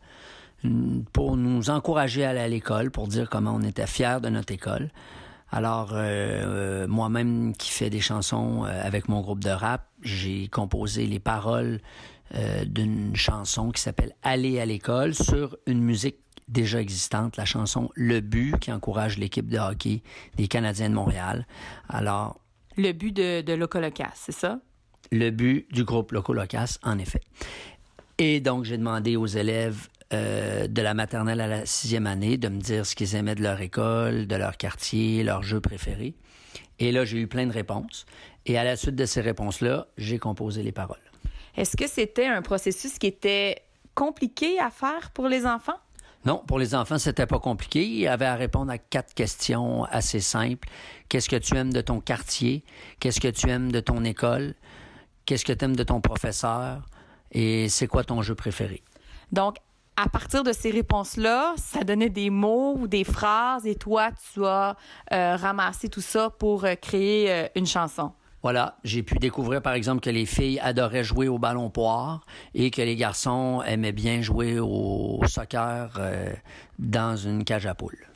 pour 1.14 1.38
nous 1.38 1.70
encourager 1.70 2.26
à 2.26 2.28
aller 2.28 2.40
à 2.40 2.48
l'école, 2.48 2.90
pour 2.90 3.08
dire 3.08 3.30
comment 3.30 3.54
on 3.54 3.62
était 3.62 3.86
fiers 3.86 4.18
de 4.22 4.28
notre 4.28 4.52
école. 4.52 4.90
Alors, 5.50 5.92
euh, 5.94 5.96
euh, 6.02 6.86
moi-même 6.86 7.56
qui 7.56 7.70
fais 7.70 7.88
des 7.88 8.02
chansons 8.02 8.64
avec 8.64 9.08
mon 9.08 9.22
groupe 9.22 9.42
de 9.42 9.48
rap, 9.48 9.86
j'ai 10.02 10.48
composé 10.48 11.06
les 11.06 11.20
paroles 11.20 11.80
d'une 12.66 13.16
chanson 13.16 13.70
qui 13.70 13.80
s'appelle 13.80 14.14
Aller 14.22 14.60
à 14.60 14.66
l'école 14.66 15.14
sur 15.14 15.56
une 15.66 15.80
musique 15.80 16.16
déjà 16.48 16.82
existante, 16.82 17.38
la 17.38 17.46
chanson 17.46 17.88
Le 17.94 18.20
But, 18.20 18.58
qui 18.58 18.72
encourage 18.72 19.16
l'équipe 19.16 19.48
de 19.48 19.58
hockey 19.58 20.02
des 20.36 20.48
Canadiens 20.48 20.90
de 20.90 20.94
Montréal. 20.94 21.46
Alors, 21.88 22.40
Le 22.76 22.92
but 22.92 23.12
de, 23.12 23.40
de 23.40 23.68
c'est 24.14 24.32
ça? 24.32 24.60
Le 25.10 25.30
but 25.30 25.66
du 25.72 25.84
groupe 25.84 26.12
Loco 26.12 26.32
Locas, 26.32 26.78
en 26.82 26.98
effet. 26.98 27.20
Et 28.18 28.40
donc, 28.40 28.64
j'ai 28.64 28.78
demandé 28.78 29.16
aux 29.16 29.26
élèves 29.26 29.88
euh, 30.12 30.66
de 30.68 30.82
la 30.82 30.94
maternelle 30.94 31.40
à 31.40 31.46
la 31.46 31.66
sixième 31.66 32.06
année 32.06 32.36
de 32.36 32.48
me 32.48 32.60
dire 32.60 32.84
ce 32.86 32.94
qu'ils 32.94 33.14
aimaient 33.14 33.34
de 33.34 33.42
leur 33.42 33.60
école, 33.60 34.26
de 34.26 34.36
leur 34.36 34.56
quartier, 34.56 35.22
leur 35.24 35.42
jeu 35.42 35.60
préféré. 35.60 36.14
Et 36.78 36.92
là, 36.92 37.04
j'ai 37.04 37.18
eu 37.18 37.26
plein 37.26 37.46
de 37.46 37.52
réponses. 37.52 38.06
Et 38.44 38.58
à 38.58 38.64
la 38.64 38.76
suite 38.76 38.96
de 38.96 39.06
ces 39.06 39.20
réponses-là, 39.20 39.86
j'ai 39.96 40.18
composé 40.18 40.62
les 40.62 40.72
paroles. 40.72 40.98
Est-ce 41.56 41.76
que 41.76 41.86
c'était 41.86 42.26
un 42.26 42.42
processus 42.42 42.98
qui 42.98 43.06
était 43.06 43.62
compliqué 43.94 44.58
à 44.58 44.70
faire 44.70 45.10
pour 45.12 45.28
les 45.28 45.46
enfants? 45.46 45.78
Non, 46.24 46.42
pour 46.46 46.58
les 46.58 46.74
enfants, 46.74 46.98
c'était 46.98 47.26
pas 47.26 47.40
compliqué. 47.40 47.84
Il 47.84 48.06
avait 48.06 48.26
à 48.26 48.36
répondre 48.36 48.70
à 48.70 48.78
quatre 48.78 49.12
questions 49.12 49.84
assez 49.84 50.20
simples. 50.20 50.68
Qu'est-ce 51.08 51.28
que 51.28 51.36
tu 51.36 51.56
aimes 51.56 51.72
de 51.72 51.80
ton 51.80 52.00
quartier? 52.00 52.64
Qu'est-ce 53.00 53.20
que 53.20 53.28
tu 53.28 53.48
aimes 53.48 53.72
de 53.72 53.80
ton 53.80 54.04
école? 54.04 54.54
Qu'est-ce 55.26 55.44
que 55.44 55.52
tu 55.52 55.64
aimes 55.64 55.76
de 55.76 55.85
ton 55.85 56.00
professeur? 56.00 56.82
Et 57.30 57.68
c'est 57.68 57.87
quoi 57.87 58.04
ton 58.04 58.22
jeu 58.22 58.35
préféré? 58.35 58.82
Donc, 59.30 59.56
à 59.96 60.08
partir 60.08 60.42
de 60.42 60.52
ces 60.52 60.70
réponses-là, 60.70 61.54
ça 61.56 61.85
donnait 61.85 62.08
des 62.11 62.30
mots 62.30 62.74
ou 62.78 62.88
des 62.88 63.04
phrases 63.04 63.66
et 63.66 63.74
toi, 63.74 64.11
tu 64.32 64.44
as 64.44 64.76
euh, 65.12 65.37
ramassé 65.37 65.88
tout 65.88 66.00
ça 66.00 66.30
pour 66.30 66.64
euh, 66.64 66.74
créer 66.74 67.30
euh, 67.30 67.46
une 67.54 67.66
chanson. 67.66 68.12
Voilà, 68.42 68.76
j'ai 68.82 69.02
pu 69.02 69.18
découvrir 69.18 69.62
par 69.62 69.74
exemple 69.74 70.00
que 70.00 70.11
les 70.11 70.26
filles 70.26 70.58
adoraient 70.61 71.04
jouer 71.04 71.28
au 71.28 71.38
ballon 71.38 71.70
poire 71.70 72.26
et 72.54 72.72
que 72.72 72.82
les 72.82 72.96
garçons 72.96 73.62
aimaient 73.64 73.92
bien 73.92 74.20
jouer 74.20 74.58
au 74.58 75.20
soccer 75.28 76.00
dans 76.80 77.14
une 77.14 77.44
cage 77.44 77.66
à 77.66 77.76
poules. 77.76 78.08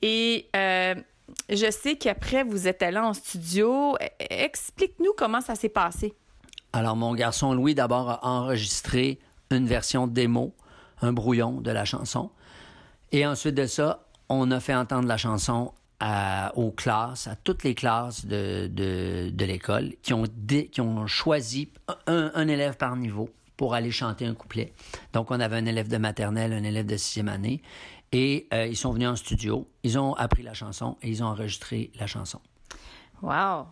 Et 0.00 0.48
je 0.54 1.70
sais 1.70 1.96
qu'après, 1.96 2.44
vous 2.44 2.66
êtes 2.66 2.82
allé 2.82 2.96
en 2.96 3.12
studio. 3.12 3.96
E- 3.96 4.06
Explique-nous 4.30 5.12
comment 5.18 5.42
ça 5.42 5.54
s'est 5.54 5.68
passé. 5.68 6.14
Alors 6.72 6.96
mon 6.96 7.14
garçon 7.14 7.54
Louis 7.54 7.74
d'abord 7.74 8.10
a 8.10 8.26
enregistré 8.26 9.18
une 9.50 9.66
version 9.66 10.06
démo, 10.06 10.54
un 11.00 11.12
brouillon 11.12 11.60
de 11.60 11.70
la 11.70 11.84
chanson. 11.84 12.30
Et 13.12 13.26
ensuite 13.26 13.54
de 13.54 13.66
ça, 13.66 14.04
on 14.28 14.50
a 14.50 14.60
fait 14.60 14.74
entendre 14.74 15.08
la 15.08 15.16
chanson 15.16 15.72
aux 16.54 16.70
classes, 16.70 17.26
à 17.26 17.34
toutes 17.36 17.64
les 17.64 17.74
classes 17.74 18.24
de, 18.24 18.68
de, 18.70 19.44
l'école 19.44 19.94
qui 20.02 20.14
ont, 20.14 20.24
qui 20.70 20.80
ont 20.80 21.06
choisi 21.06 21.72
un, 22.06 22.30
un 22.34 22.46
élève 22.46 22.76
par 22.76 22.94
niveau 22.94 23.28
pour 23.56 23.74
aller 23.74 23.90
chanter 23.90 24.24
un 24.24 24.34
couplet. 24.34 24.72
Donc, 25.12 25.32
on 25.32 25.40
avait 25.40 25.56
un 25.56 25.66
élève 25.66 25.88
de 25.88 25.96
maternelle, 25.96 26.52
un 26.52 26.62
élève 26.62 26.86
de 26.86 26.96
sixième 26.96 27.28
année, 27.28 27.60
et 28.12 28.46
euh, 28.54 28.66
ils 28.66 28.76
sont 28.76 28.92
venus 28.92 29.08
en 29.08 29.16
studio, 29.16 29.68
ils 29.82 29.98
ont 29.98 30.14
appris 30.14 30.42
la 30.42 30.54
chanson 30.54 30.96
et 31.02 31.08
ils 31.08 31.22
ont 31.22 31.26
enregistré 31.26 31.90
la 31.98 32.06
chanson. 32.06 32.40
Wow! 33.20 33.66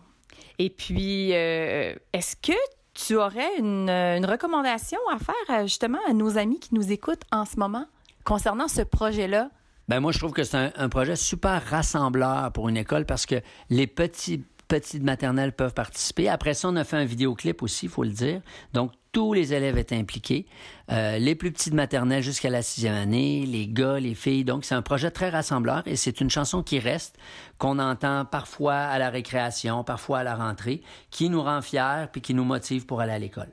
Et 0.59 0.69
puis, 0.69 1.33
euh, 1.33 1.95
est-ce 2.11 2.35
que 2.35 2.57
tu 2.97 3.15
aurais 3.15 3.57
une, 3.59 3.89
une 3.89 4.25
recommandation 4.25 4.97
à 5.11 5.19
faire 5.19 5.35
euh, 5.49 5.61
justement 5.63 5.99
à 6.09 6.13
nos 6.13 6.37
amis 6.37 6.59
qui 6.59 6.73
nous 6.73 6.91
écoutent 6.91 7.23
en 7.31 7.45
ce 7.45 7.57
moment 7.57 7.85
concernant 8.23 8.67
ce 8.67 8.81
projet-là? 8.81 9.49
Ben 9.87 9.99
moi, 9.99 10.11
je 10.11 10.17
trouve 10.17 10.33
que 10.33 10.43
c'est 10.43 10.73
un 10.75 10.89
projet 10.89 11.15
super 11.15 11.63
rassembleur 11.63 12.51
pour 12.51 12.67
une 12.67 12.75
école 12.75 13.05
parce 13.05 13.25
que 13.25 13.35
les 13.69 13.87
petits 13.87 14.43
petites 14.67 15.03
maternelles 15.03 15.53
peuvent 15.53 15.73
participer. 15.73 16.29
Après 16.29 16.53
ça, 16.53 16.69
on 16.69 16.75
a 16.75 16.83
fait 16.83 16.97
un 16.97 17.05
vidéoclip 17.05 17.63
aussi, 17.63 17.85
il 17.85 17.89
faut 17.89 18.03
le 18.03 18.11
dire. 18.11 18.41
Donc, 18.73 18.91
tous 19.11 19.33
les 19.33 19.53
élèves 19.53 19.77
étaient 19.77 19.95
impliqués. 19.95 20.45
Euh, 20.91 21.17
les 21.17 21.33
plus 21.33 21.51
petites 21.51 21.73
maternelles 21.73 22.21
jusqu'à 22.21 22.49
la 22.49 22.61
sixième 22.61 22.93
année, 22.93 23.45
les 23.47 23.67
gars, 23.67 23.99
les 23.99 24.13
filles. 24.13 24.43
Donc, 24.43 24.63
c'est 24.65 24.75
un 24.75 24.81
projet 24.81 25.09
très 25.09 25.29
rassembleur 25.29 25.83
et 25.87 25.95
c'est 25.95 26.21
une 26.21 26.29
chanson 26.29 26.61
qui 26.61 26.79
reste, 26.79 27.17
qu'on 27.57 27.79
entend 27.79 28.25
parfois 28.25 28.75
à 28.75 28.99
la 28.99 29.09
récréation, 29.09 29.83
parfois 29.83 30.19
à 30.19 30.23
la 30.23 30.35
rentrée, 30.35 30.81
qui 31.09 31.29
nous 31.29 31.41
rend 31.41 31.61
fiers 31.61 32.05
puis 32.11 32.21
qui 32.21 32.33
nous 32.33 32.43
motive 32.43 32.85
pour 32.85 33.01
aller 33.01 33.13
à 33.13 33.19
l'école. 33.19 33.51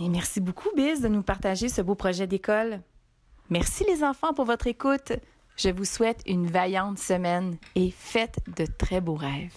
Et 0.00 0.08
merci 0.08 0.40
beaucoup, 0.40 0.68
Biz, 0.76 1.00
de 1.00 1.08
nous 1.08 1.22
partager 1.22 1.68
ce 1.68 1.80
beau 1.80 1.94
projet 1.94 2.26
d'école. 2.26 2.80
Merci 3.48 3.84
les 3.88 4.04
enfants 4.04 4.34
pour 4.34 4.44
votre 4.44 4.66
écoute. 4.66 5.12
Je 5.56 5.70
vous 5.70 5.86
souhaite 5.86 6.20
une 6.26 6.46
vaillante 6.46 6.98
semaine 6.98 7.56
et 7.74 7.90
faites 7.90 8.36
de 8.58 8.66
très 8.66 9.00
beaux 9.00 9.14
rêves. 9.14 9.54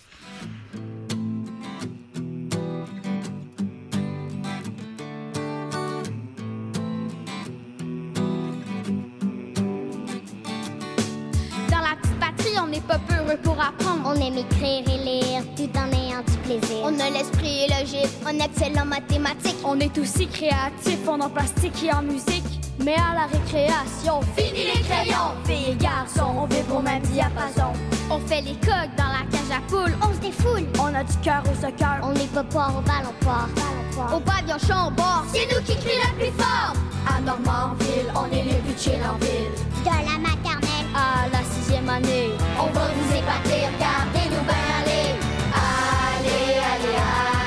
Dans 11.69 11.79
la 11.79 11.97
petite 11.97 12.17
patrie, 12.17 12.57
on 12.63 12.67
n'est 12.67 12.79
pas 12.79 12.99
peureux 12.99 13.37
pour 13.43 13.59
apprendre. 13.59 14.03
On 14.05 14.15
aime 14.15 14.37
écrire 14.37 14.85
et 14.87 15.03
lire 15.03 15.43
tout 15.57 15.69
en 15.77 15.91
ayant 15.91 16.21
du 16.21 16.37
plaisir. 16.43 16.77
On 16.81 16.97
a 16.97 17.09
l'esprit 17.09 17.67
logique, 17.67 18.09
on 18.25 18.39
excelle 18.39 18.79
en 18.79 18.85
mathématiques. 18.85 19.57
On 19.65 19.77
est 19.81 19.97
aussi 19.97 20.27
créatifs, 20.27 21.05
on 21.09 21.19
en 21.19 21.29
plastique 21.29 21.83
et 21.83 21.91
en 21.91 22.03
musique. 22.03 22.38
Mais 22.83 22.95
à 22.95 23.13
la 23.13 23.25
récréation, 23.27 24.21
Fini 24.37 24.65
les 24.73 24.81
crayons! 24.81 25.33
filles 25.45 25.71
et 25.71 25.75
garçons, 25.75 26.33
on 26.43 26.45
vibre 26.45 26.77
au 26.77 26.81
même 26.81 27.01
diapason. 27.03 27.73
On 28.09 28.19
fait 28.19 28.41
les 28.41 28.55
coques 28.55 28.95
dans 28.97 29.11
la 29.11 29.25
cage 29.29 29.51
à 29.57 29.61
poules, 29.69 29.95
on 30.01 30.13
se 30.13 30.19
défoule. 30.19 30.65
On 30.79 30.93
a 30.95 31.03
du 31.03 31.17
cœur 31.17 31.43
au 31.43 31.55
soccer. 31.61 31.99
On 32.03 32.13
n'est 32.13 32.25
pas 32.27 32.43
port 32.43 32.73
au 32.77 32.81
ballon 32.81 33.13
port. 33.21 34.15
Au 34.15 34.19
pavillon 34.19 34.57
chambord, 34.57 35.25
c'est 35.31 35.45
nous 35.53 35.61
qui 35.63 35.75
crie 35.77 35.97
le 35.97 36.13
plus 36.17 36.31
fort. 36.41 36.73
À 37.05 37.19
Normandville, 37.21 38.09
on 38.15 38.25
est 38.31 38.43
les 38.43 38.59
plus 38.63 38.77
chill 38.81 38.99
en 39.03 39.17
ville. 39.17 39.51
De 39.83 39.89
la 39.89 40.17
maternelle 40.17 40.87
À 40.95 41.27
la 41.31 41.43
sixième 41.51 41.89
année, 41.89 42.29
On 42.57 42.67
va 42.67 42.81
vous 42.95 43.15
épater, 43.15 43.67
regardez-nous 43.75 44.43
bien 44.43 44.65
aller. 44.79 45.15
Allez, 45.53 46.53
allez, 46.71 46.95
allez, 46.95 47.38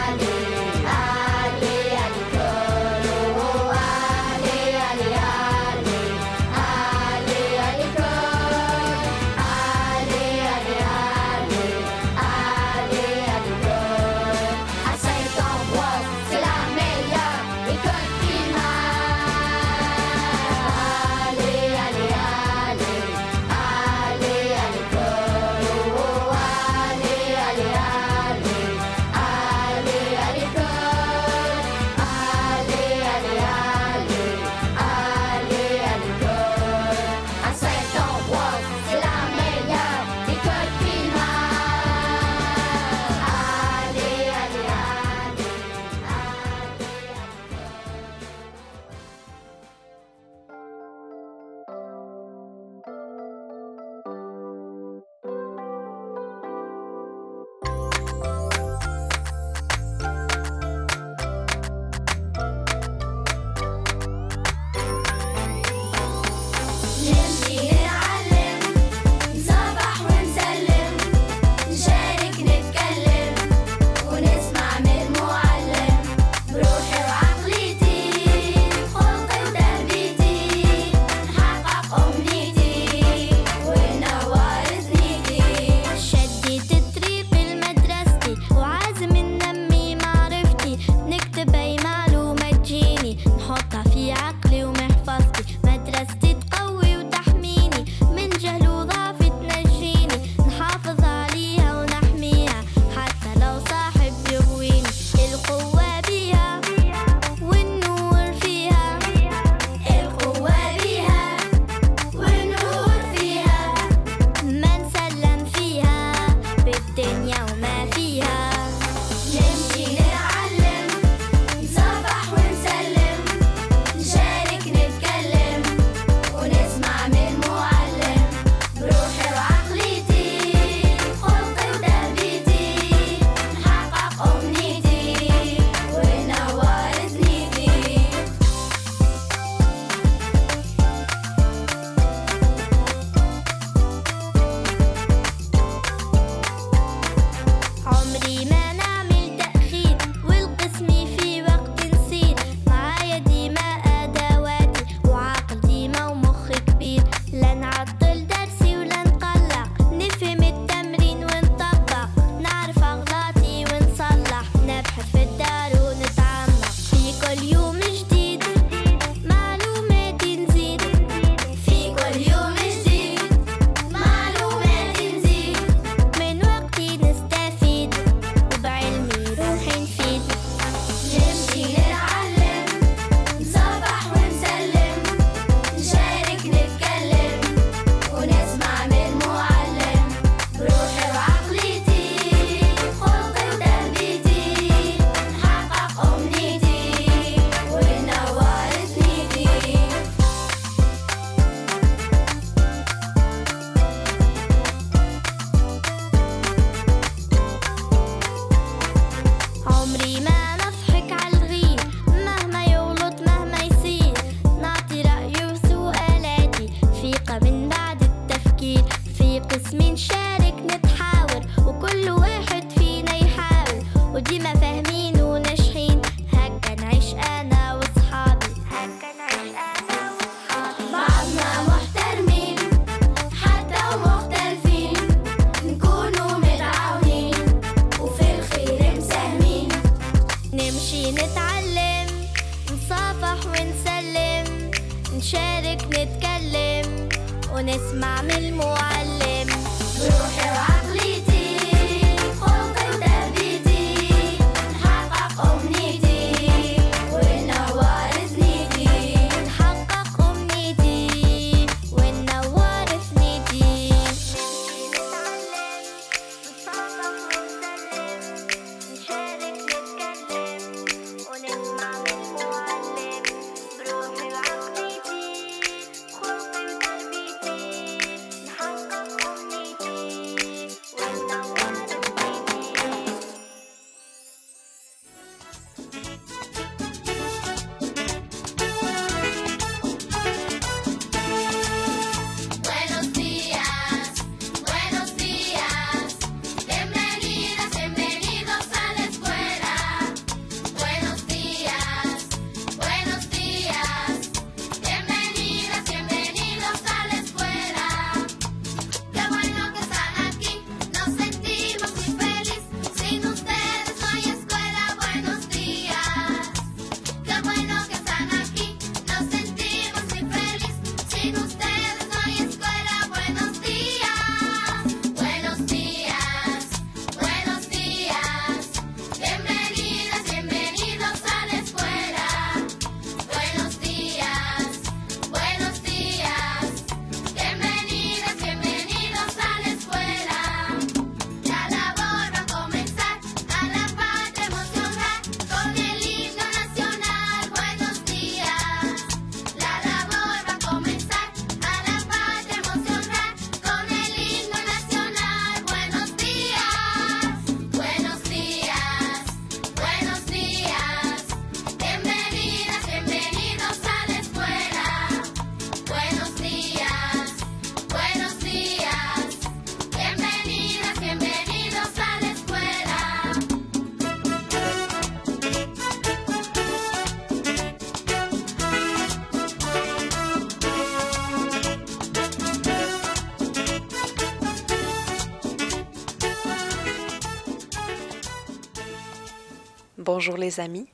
Bonjour 390.14 390.36
les 390.36 390.60
amis, 390.60 390.88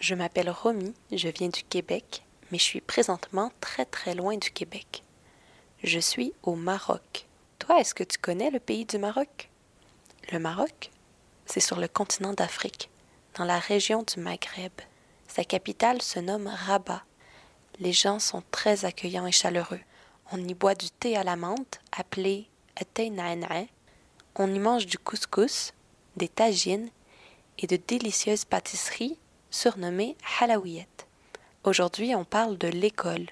je 0.00 0.14
m'appelle 0.14 0.50
Romy, 0.50 0.92
je 1.10 1.28
viens 1.28 1.48
du 1.48 1.62
Québec, 1.62 2.22
mais 2.52 2.58
je 2.58 2.64
suis 2.64 2.82
présentement 2.82 3.50
très 3.62 3.86
très 3.86 4.14
loin 4.14 4.36
du 4.36 4.50
Québec. 4.50 5.02
Je 5.82 5.98
suis 5.98 6.34
au 6.42 6.56
Maroc. 6.56 7.26
Toi, 7.58 7.80
est-ce 7.80 7.94
que 7.94 8.04
tu 8.04 8.18
connais 8.18 8.50
le 8.50 8.60
pays 8.60 8.84
du 8.84 8.98
Maroc? 8.98 9.48
Le 10.30 10.38
Maroc, 10.38 10.90
c'est 11.46 11.60
sur 11.60 11.80
le 11.80 11.88
continent 11.88 12.34
d'Afrique, 12.34 12.90
dans 13.38 13.46
la 13.46 13.58
région 13.58 14.02
du 14.02 14.20
Maghreb. 14.20 14.72
Sa 15.26 15.42
capitale 15.42 16.02
se 16.02 16.18
nomme 16.18 16.48
Rabat. 16.48 17.02
Les 17.78 17.94
gens 17.94 18.18
sont 18.18 18.42
très 18.50 18.84
accueillants 18.84 19.26
et 19.26 19.32
chaleureux. 19.32 19.80
On 20.32 20.36
y 20.36 20.52
boit 20.52 20.74
du 20.74 20.90
thé 20.90 21.16
à 21.16 21.24
la 21.24 21.36
menthe, 21.36 21.80
appelé 21.92 22.46
thé. 22.92 23.10
On 24.34 24.54
y 24.54 24.58
mange 24.58 24.84
du 24.84 24.98
couscous, 24.98 25.72
des 26.16 26.28
tagines 26.28 26.90
et 27.60 27.66
de 27.66 27.78
délicieuses 27.86 28.44
pâtisseries 28.44 29.18
surnommées 29.50 30.16
halawiyat. 30.40 30.84
Aujourd'hui, 31.64 32.14
on 32.14 32.24
parle 32.24 32.56
de 32.56 32.68
l'école. 32.68 33.26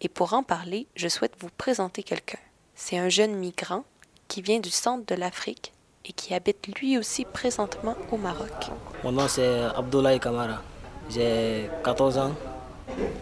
Et 0.00 0.08
pour 0.08 0.34
en 0.34 0.42
parler, 0.42 0.86
je 0.94 1.08
souhaite 1.08 1.34
vous 1.40 1.48
présenter 1.56 2.02
quelqu'un. 2.02 2.38
C'est 2.74 2.98
un 2.98 3.08
jeune 3.08 3.34
migrant 3.34 3.84
qui 4.28 4.42
vient 4.42 4.60
du 4.60 4.70
centre 4.70 5.06
de 5.06 5.14
l'Afrique 5.14 5.72
et 6.04 6.12
qui 6.12 6.34
habite 6.34 6.68
lui 6.78 6.98
aussi 6.98 7.24
présentement 7.24 7.96
au 8.12 8.16
Maroc. 8.16 8.70
Mon 9.02 9.12
nom 9.12 9.28
c'est 9.28 9.62
Abdoulaye 9.76 10.20
Kamara. 10.20 10.62
J'ai 11.10 11.70
14 11.84 12.18
ans. 12.18 12.34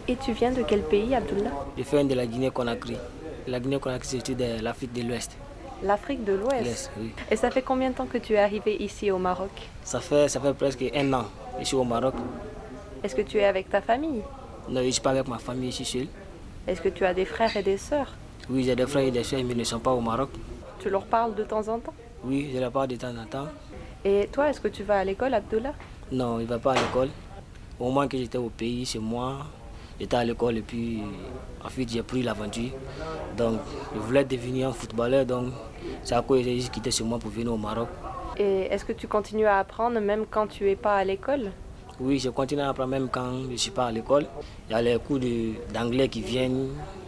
Et 0.07 0.15
tu 0.17 0.33
viens 0.33 0.51
de 0.51 0.63
quel 0.63 0.81
pays, 0.83 1.13
Abdullah 1.15 1.51
Je 1.77 1.83
viens 1.83 2.03
de 2.03 2.13
la 2.13 2.25
Guinée-Conakry. 2.25 2.97
La 3.47 3.59
Guinée-Conakry, 3.59 4.07
c'est 4.25 4.35
de 4.35 4.61
l'Afrique 4.61 4.93
de 4.93 5.03
l'Ouest. 5.03 5.37
L'Afrique 5.83 6.23
de 6.23 6.33
l'Ouest 6.33 6.91
oui. 6.97 7.11
Et 7.29 7.35
ça 7.35 7.51
fait 7.51 7.61
combien 7.61 7.91
de 7.91 7.95
temps 7.95 8.07
que 8.07 8.17
tu 8.17 8.33
es 8.33 8.39
arrivé 8.39 8.75
ici 8.81 9.11
au 9.11 9.19
Maroc? 9.19 9.51
Ça 9.83 9.99
fait, 9.99 10.27
ça 10.27 10.39
fait 10.39 10.53
presque 10.53 10.83
un 10.93 11.13
an. 11.13 11.25
Je 11.59 11.65
suis 11.65 11.75
au 11.75 11.83
Maroc. 11.83 12.15
Est-ce 13.03 13.15
que 13.15 13.21
tu 13.21 13.37
es 13.37 13.45
avec 13.45 13.69
ta 13.69 13.81
famille? 13.81 14.23
Non, 14.67 14.81
je 14.81 14.87
ne 14.87 14.91
suis 14.91 15.01
pas 15.01 15.11
avec 15.11 15.27
ma 15.27 15.37
famille, 15.37 15.71
suis 15.71 15.85
seul. 15.85 16.07
Est-ce 16.67 16.81
que 16.81 16.89
tu 16.89 17.05
as 17.05 17.13
des 17.13 17.25
frères 17.25 17.55
et 17.55 17.63
des 17.63 17.77
sœurs? 17.77 18.13
Oui, 18.49 18.63
j'ai 18.63 18.75
des 18.75 18.87
frères 18.87 19.03
et 19.05 19.11
des 19.11 19.23
soeurs, 19.23 19.43
mais 19.43 19.53
ils 19.53 19.57
ne 19.57 19.63
sont 19.63 19.79
pas 19.79 19.91
au 19.91 20.01
Maroc. 20.01 20.29
Tu 20.79 20.89
leur 20.89 21.05
parles 21.05 21.35
de 21.35 21.43
temps 21.43 21.67
en 21.67 21.79
temps? 21.79 21.93
Oui, 22.23 22.49
je 22.53 22.59
leur 22.59 22.71
parle 22.71 22.87
de 22.87 22.95
temps 22.95 23.15
en 23.15 23.25
temps. 23.25 23.47
Et 24.03 24.27
toi, 24.31 24.49
est-ce 24.49 24.59
que 24.59 24.67
tu 24.67 24.83
vas 24.83 24.99
à 24.99 25.03
l'école, 25.03 25.33
Abdullah? 25.33 25.73
Non, 26.11 26.39
il 26.39 26.43
ne 26.43 26.47
va 26.47 26.59
pas 26.59 26.71
à 26.73 26.75
l'école. 26.75 27.09
Au 27.79 27.85
moment 27.85 28.07
que 28.07 28.17
j'étais 28.17 28.37
au 28.37 28.49
pays, 28.49 28.85
c'est 28.85 28.99
moi. 28.99 29.45
J'étais 29.99 30.15
à 30.15 30.23
l'école 30.23 30.57
et 30.57 30.61
puis 30.61 31.01
ensuite 31.65 31.89
j'ai 31.91 32.03
pris 32.03 32.21
l'aventure. 32.21 32.71
Donc 33.35 33.59
je 33.95 33.99
voulais 33.99 34.23
devenir 34.23 34.69
un 34.69 34.73
footballeur, 34.73 35.25
donc 35.25 35.53
c'est 36.03 36.15
à 36.15 36.21
quoi 36.21 36.41
j'ai 36.41 36.57
quitté 36.59 36.91
chez 36.91 37.03
moi 37.03 37.17
pour 37.17 37.31
venir 37.31 37.53
au 37.53 37.57
Maroc. 37.57 37.87
Et 38.37 38.67
est-ce 38.71 38.85
que 38.85 38.93
tu 38.93 39.07
continues 39.07 39.47
à 39.47 39.57
apprendre 39.57 39.99
même 39.99 40.25
quand 40.29 40.47
tu 40.47 40.65
n'es 40.65 40.75
pas 40.75 40.97
à 40.97 41.03
l'école? 41.03 41.51
Oui, 41.99 42.19
je 42.19 42.29
continue 42.29 42.61
à 42.61 42.69
apprendre 42.69 42.91
même 42.91 43.09
quand 43.09 43.41
je 43.43 43.51
ne 43.51 43.57
suis 43.57 43.71
pas 43.71 43.87
à 43.87 43.91
l'école. 43.91 44.27
Il 44.69 44.73
y 44.73 44.75
a 44.75 44.81
les 44.83 44.99
cours 44.99 45.19
d'anglais 45.73 46.07
qui 46.07 46.21
viennent, 46.21 46.67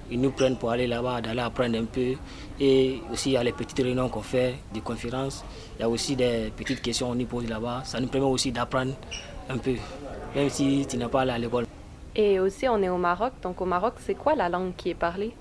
ils 0.10 0.20
nous 0.20 0.32
prennent 0.32 0.58
pour 0.58 0.72
aller 0.72 0.88
là-bas, 0.88 1.22
d'aller 1.22 1.42
apprendre 1.42 1.78
un 1.78 1.86
peu. 1.86 2.14
Et 2.60 3.00
aussi 3.14 3.30
il 3.30 3.34
y 3.34 3.38
a 3.38 3.44
les 3.44 3.52
petites 3.52 3.78
réunions 3.78 4.10
qu'on 4.10 4.24
fait, 4.24 4.56
des 4.74 4.82
conférences. 4.82 5.46
Il 5.78 5.82
y 5.82 5.86
a 5.86 5.90
aussi 5.90 6.16
des 6.16 6.52
petites 6.58 6.82
questions 6.82 7.10
qu'on 7.10 7.16
nous 7.16 7.28
pose 7.28 7.48
là-bas. 7.48 7.84
Ça 7.86 8.00
nous 8.00 8.08
permet 8.08 8.26
aussi 8.26 8.52
d'apprendre 8.52 8.94
un 9.48 9.60
peu, 9.60 9.76
même 10.36 10.50
si 10.50 10.88
tu 10.90 10.98
n'es 10.98 11.08
pas 11.08 11.22
allé 11.22 11.32
à 11.34 11.38
l'école. 11.38 11.69
Et 12.22 12.38
aussi, 12.38 12.68
on 12.68 12.84
est 12.84 12.90
au 12.90 12.98
Maroc. 12.98 13.32
Donc, 13.42 13.62
au 13.62 13.66
Maroc, 13.66 13.94
c'est 14.06 14.14
quoi 14.14 14.36
la 14.36 14.50
langue 14.50 14.76
qui 14.76 14.90
est 14.90 15.02
parlée? 15.08 15.32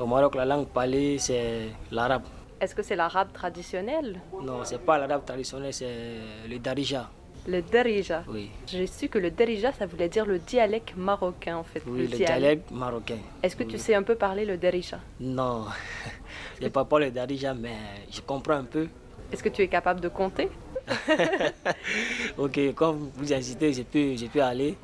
Au 0.00 0.06
Maroc, 0.06 0.34
la 0.36 0.46
langue 0.46 0.68
parlée, 0.68 1.18
c'est 1.18 1.68
l'arabe. 1.92 2.22
Est-ce 2.58 2.74
que 2.74 2.82
c'est 2.82 2.96
l'arabe 2.96 3.28
traditionnel? 3.34 4.22
Non, 4.42 4.60
c'est 4.64 4.80
pas 4.80 4.96
l'arabe 4.96 5.22
traditionnel, 5.26 5.74
c'est 5.74 6.16
le 6.48 6.58
darija. 6.58 7.10
Le 7.46 7.60
derija 7.60 8.24
Oui. 8.26 8.48
J'ai 8.66 8.86
su 8.86 9.10
que 9.10 9.18
le 9.18 9.30
derija, 9.30 9.70
ça 9.72 9.84
voulait 9.84 10.08
dire 10.08 10.24
le 10.24 10.38
dialecte 10.38 10.96
marocain, 10.96 11.58
en 11.58 11.62
fait. 11.62 11.82
Oui, 11.86 12.06
le 12.06 12.16
dialecte 12.16 12.70
marocain. 12.70 13.18
Est-ce 13.42 13.54
que 13.54 13.64
tu 13.64 13.76
sais 13.76 13.94
un 13.94 14.02
peu 14.02 14.14
parler 14.14 14.46
le 14.46 14.56
derija 14.56 15.00
Non, 15.20 15.66
je 16.58 16.64
ne 16.64 16.70
parle 16.70 16.88
pas 16.88 17.00
le 17.00 17.10
darija, 17.10 17.52
mais 17.52 17.76
je 18.10 18.22
comprends 18.22 18.54
un 18.54 18.64
peu. 18.64 18.88
Est-ce 19.30 19.42
que 19.42 19.50
tu 19.50 19.60
es 19.60 19.68
capable 19.68 20.00
de 20.00 20.08
compter? 20.08 20.48
Ok, 22.38 22.58
comme 22.74 23.10
vous 23.14 23.30
incitez, 23.30 23.74
je 23.74 23.82
peux, 23.82 24.16
je 24.16 24.24
peux 24.24 24.42
aller. 24.42 24.74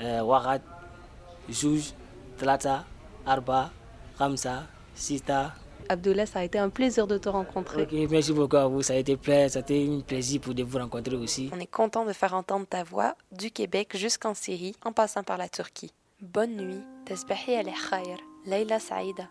Euh, 0.00 0.22
Warat, 0.22 0.58
Jouj, 1.48 1.92
Tlata, 2.38 2.84
Arba, 3.26 3.70
Ramsa, 4.18 4.66
Sita. 4.94 5.54
Abdoulaye, 5.88 6.26
ça 6.26 6.38
a 6.38 6.44
été 6.44 6.58
un 6.58 6.70
plaisir 6.70 7.06
de 7.06 7.18
te 7.18 7.28
rencontrer. 7.28 7.86
Merci 8.10 8.32
beaucoup 8.32 8.56
à 8.56 8.66
vous, 8.66 8.82
ça 8.82 8.94
a 8.94 8.96
été, 8.96 9.12
un 9.12 10.00
plaisir 10.00 10.40
pour 10.40 10.54
de 10.54 10.62
vous 10.62 10.78
rencontrer 10.78 11.16
aussi. 11.16 11.50
On 11.52 11.60
est 11.60 11.66
content 11.66 12.04
de 12.04 12.12
faire 12.12 12.34
entendre 12.34 12.66
ta 12.66 12.82
voix 12.82 13.14
du 13.32 13.50
Québec 13.50 13.96
jusqu'en 13.96 14.34
Syrie 14.34 14.74
en 14.84 14.92
passant 14.92 15.22
par 15.22 15.36
la 15.36 15.48
Turquie. 15.48 15.92
Bonne 16.22 16.56
nuit, 16.56 16.80
Tasbahi 17.04 17.56
al-Khair, 17.56 18.16
Leila 18.46 18.78
Saïda. 18.78 19.28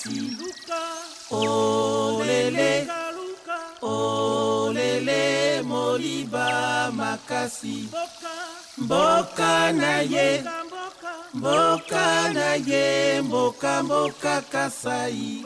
makasi 0.00 0.36
olele. 1.30 2.86
Olele 3.82 5.62
moliba 5.62 6.90
makasi. 6.92 7.88
Mboka. 8.78 9.72
Na 9.72 10.00
ye. 10.00 10.42
Mboka 11.34 12.32
na 12.32 12.54
ye. 12.54 13.20
Mboka 13.22 13.82
mboka 13.82 14.42
kasai. 14.52 15.44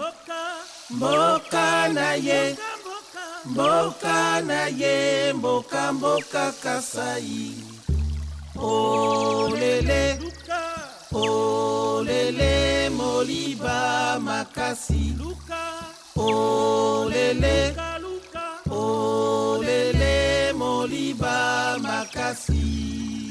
Mboka. 0.90 1.88
Na 1.92 2.14
ye. 2.14 2.56
Mboka 3.44 4.40
na 4.42 4.66
ye. 4.66 5.32
Mboka 5.32 5.92
mboka 5.92 6.52
kasai. 6.62 7.54
Olele. 8.56 10.18
Oh, 10.20 10.33
olele 11.28 12.90
moliba 12.90 14.18
makasi. 14.20 15.14
Luka. 15.18 15.64
Olele. 16.16 17.74
Olele 18.70 20.52
moliba 20.52 21.78
makasi. 21.82 23.23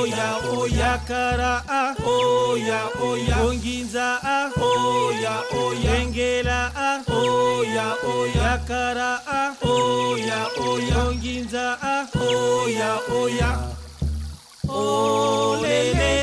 oya 0.00 0.28
oya 0.56 0.92
kara 1.08 1.54
a 1.68 1.82
oya 2.04 2.80
oya. 3.08 3.36
Onginza 3.46 4.08
a 4.36 4.38
oya 4.68 5.34
oya. 5.62 5.90
Engela 6.00 6.60
a 6.74 6.88
ah. 6.88 6.98
oya 7.12 7.88
oya. 8.14 8.50
Kara 8.68 9.12
a 9.40 9.42
oya 9.62 10.40
oya. 10.68 10.98
Onginza 11.06 11.66
a 11.94 11.96
oya 12.28 12.92
oya. 13.20 13.50
Olele 14.68 16.14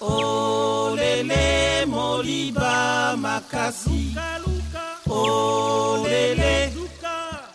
olele 0.00 1.44
moliba 1.86 3.16
makasi. 3.24 4.02
Olele 5.08 6.56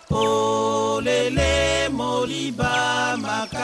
olele 0.09 1.89
moliba 1.89 3.08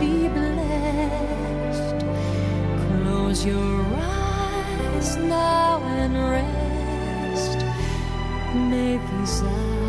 be 0.00 0.28
blessed. 0.28 2.00
Close 2.86 3.44
your 3.44 3.84
eyes 3.96 5.16
now 5.16 5.78
and 5.84 6.14
rest. 6.32 7.58
May 8.54 8.96
these 8.96 9.42
hours 9.42 9.79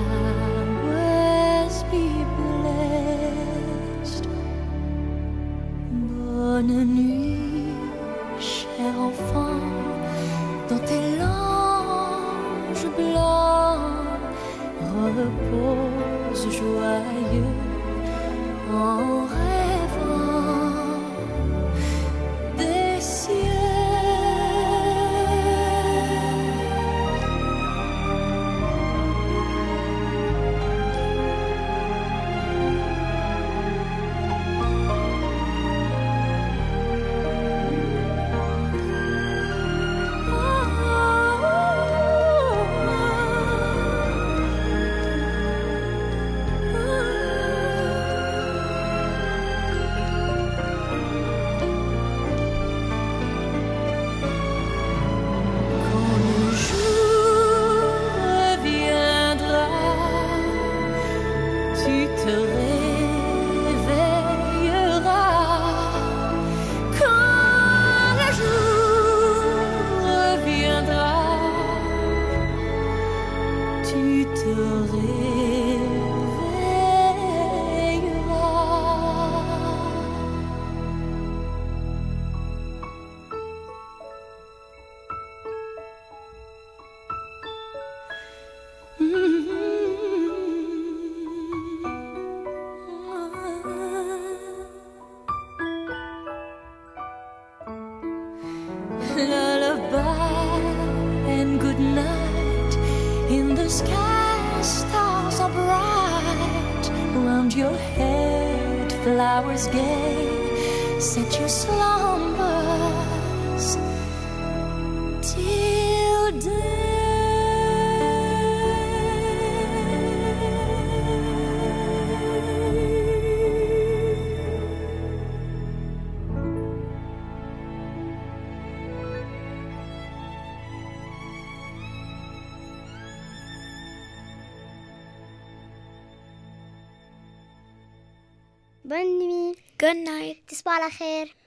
Bonne 140.99 141.40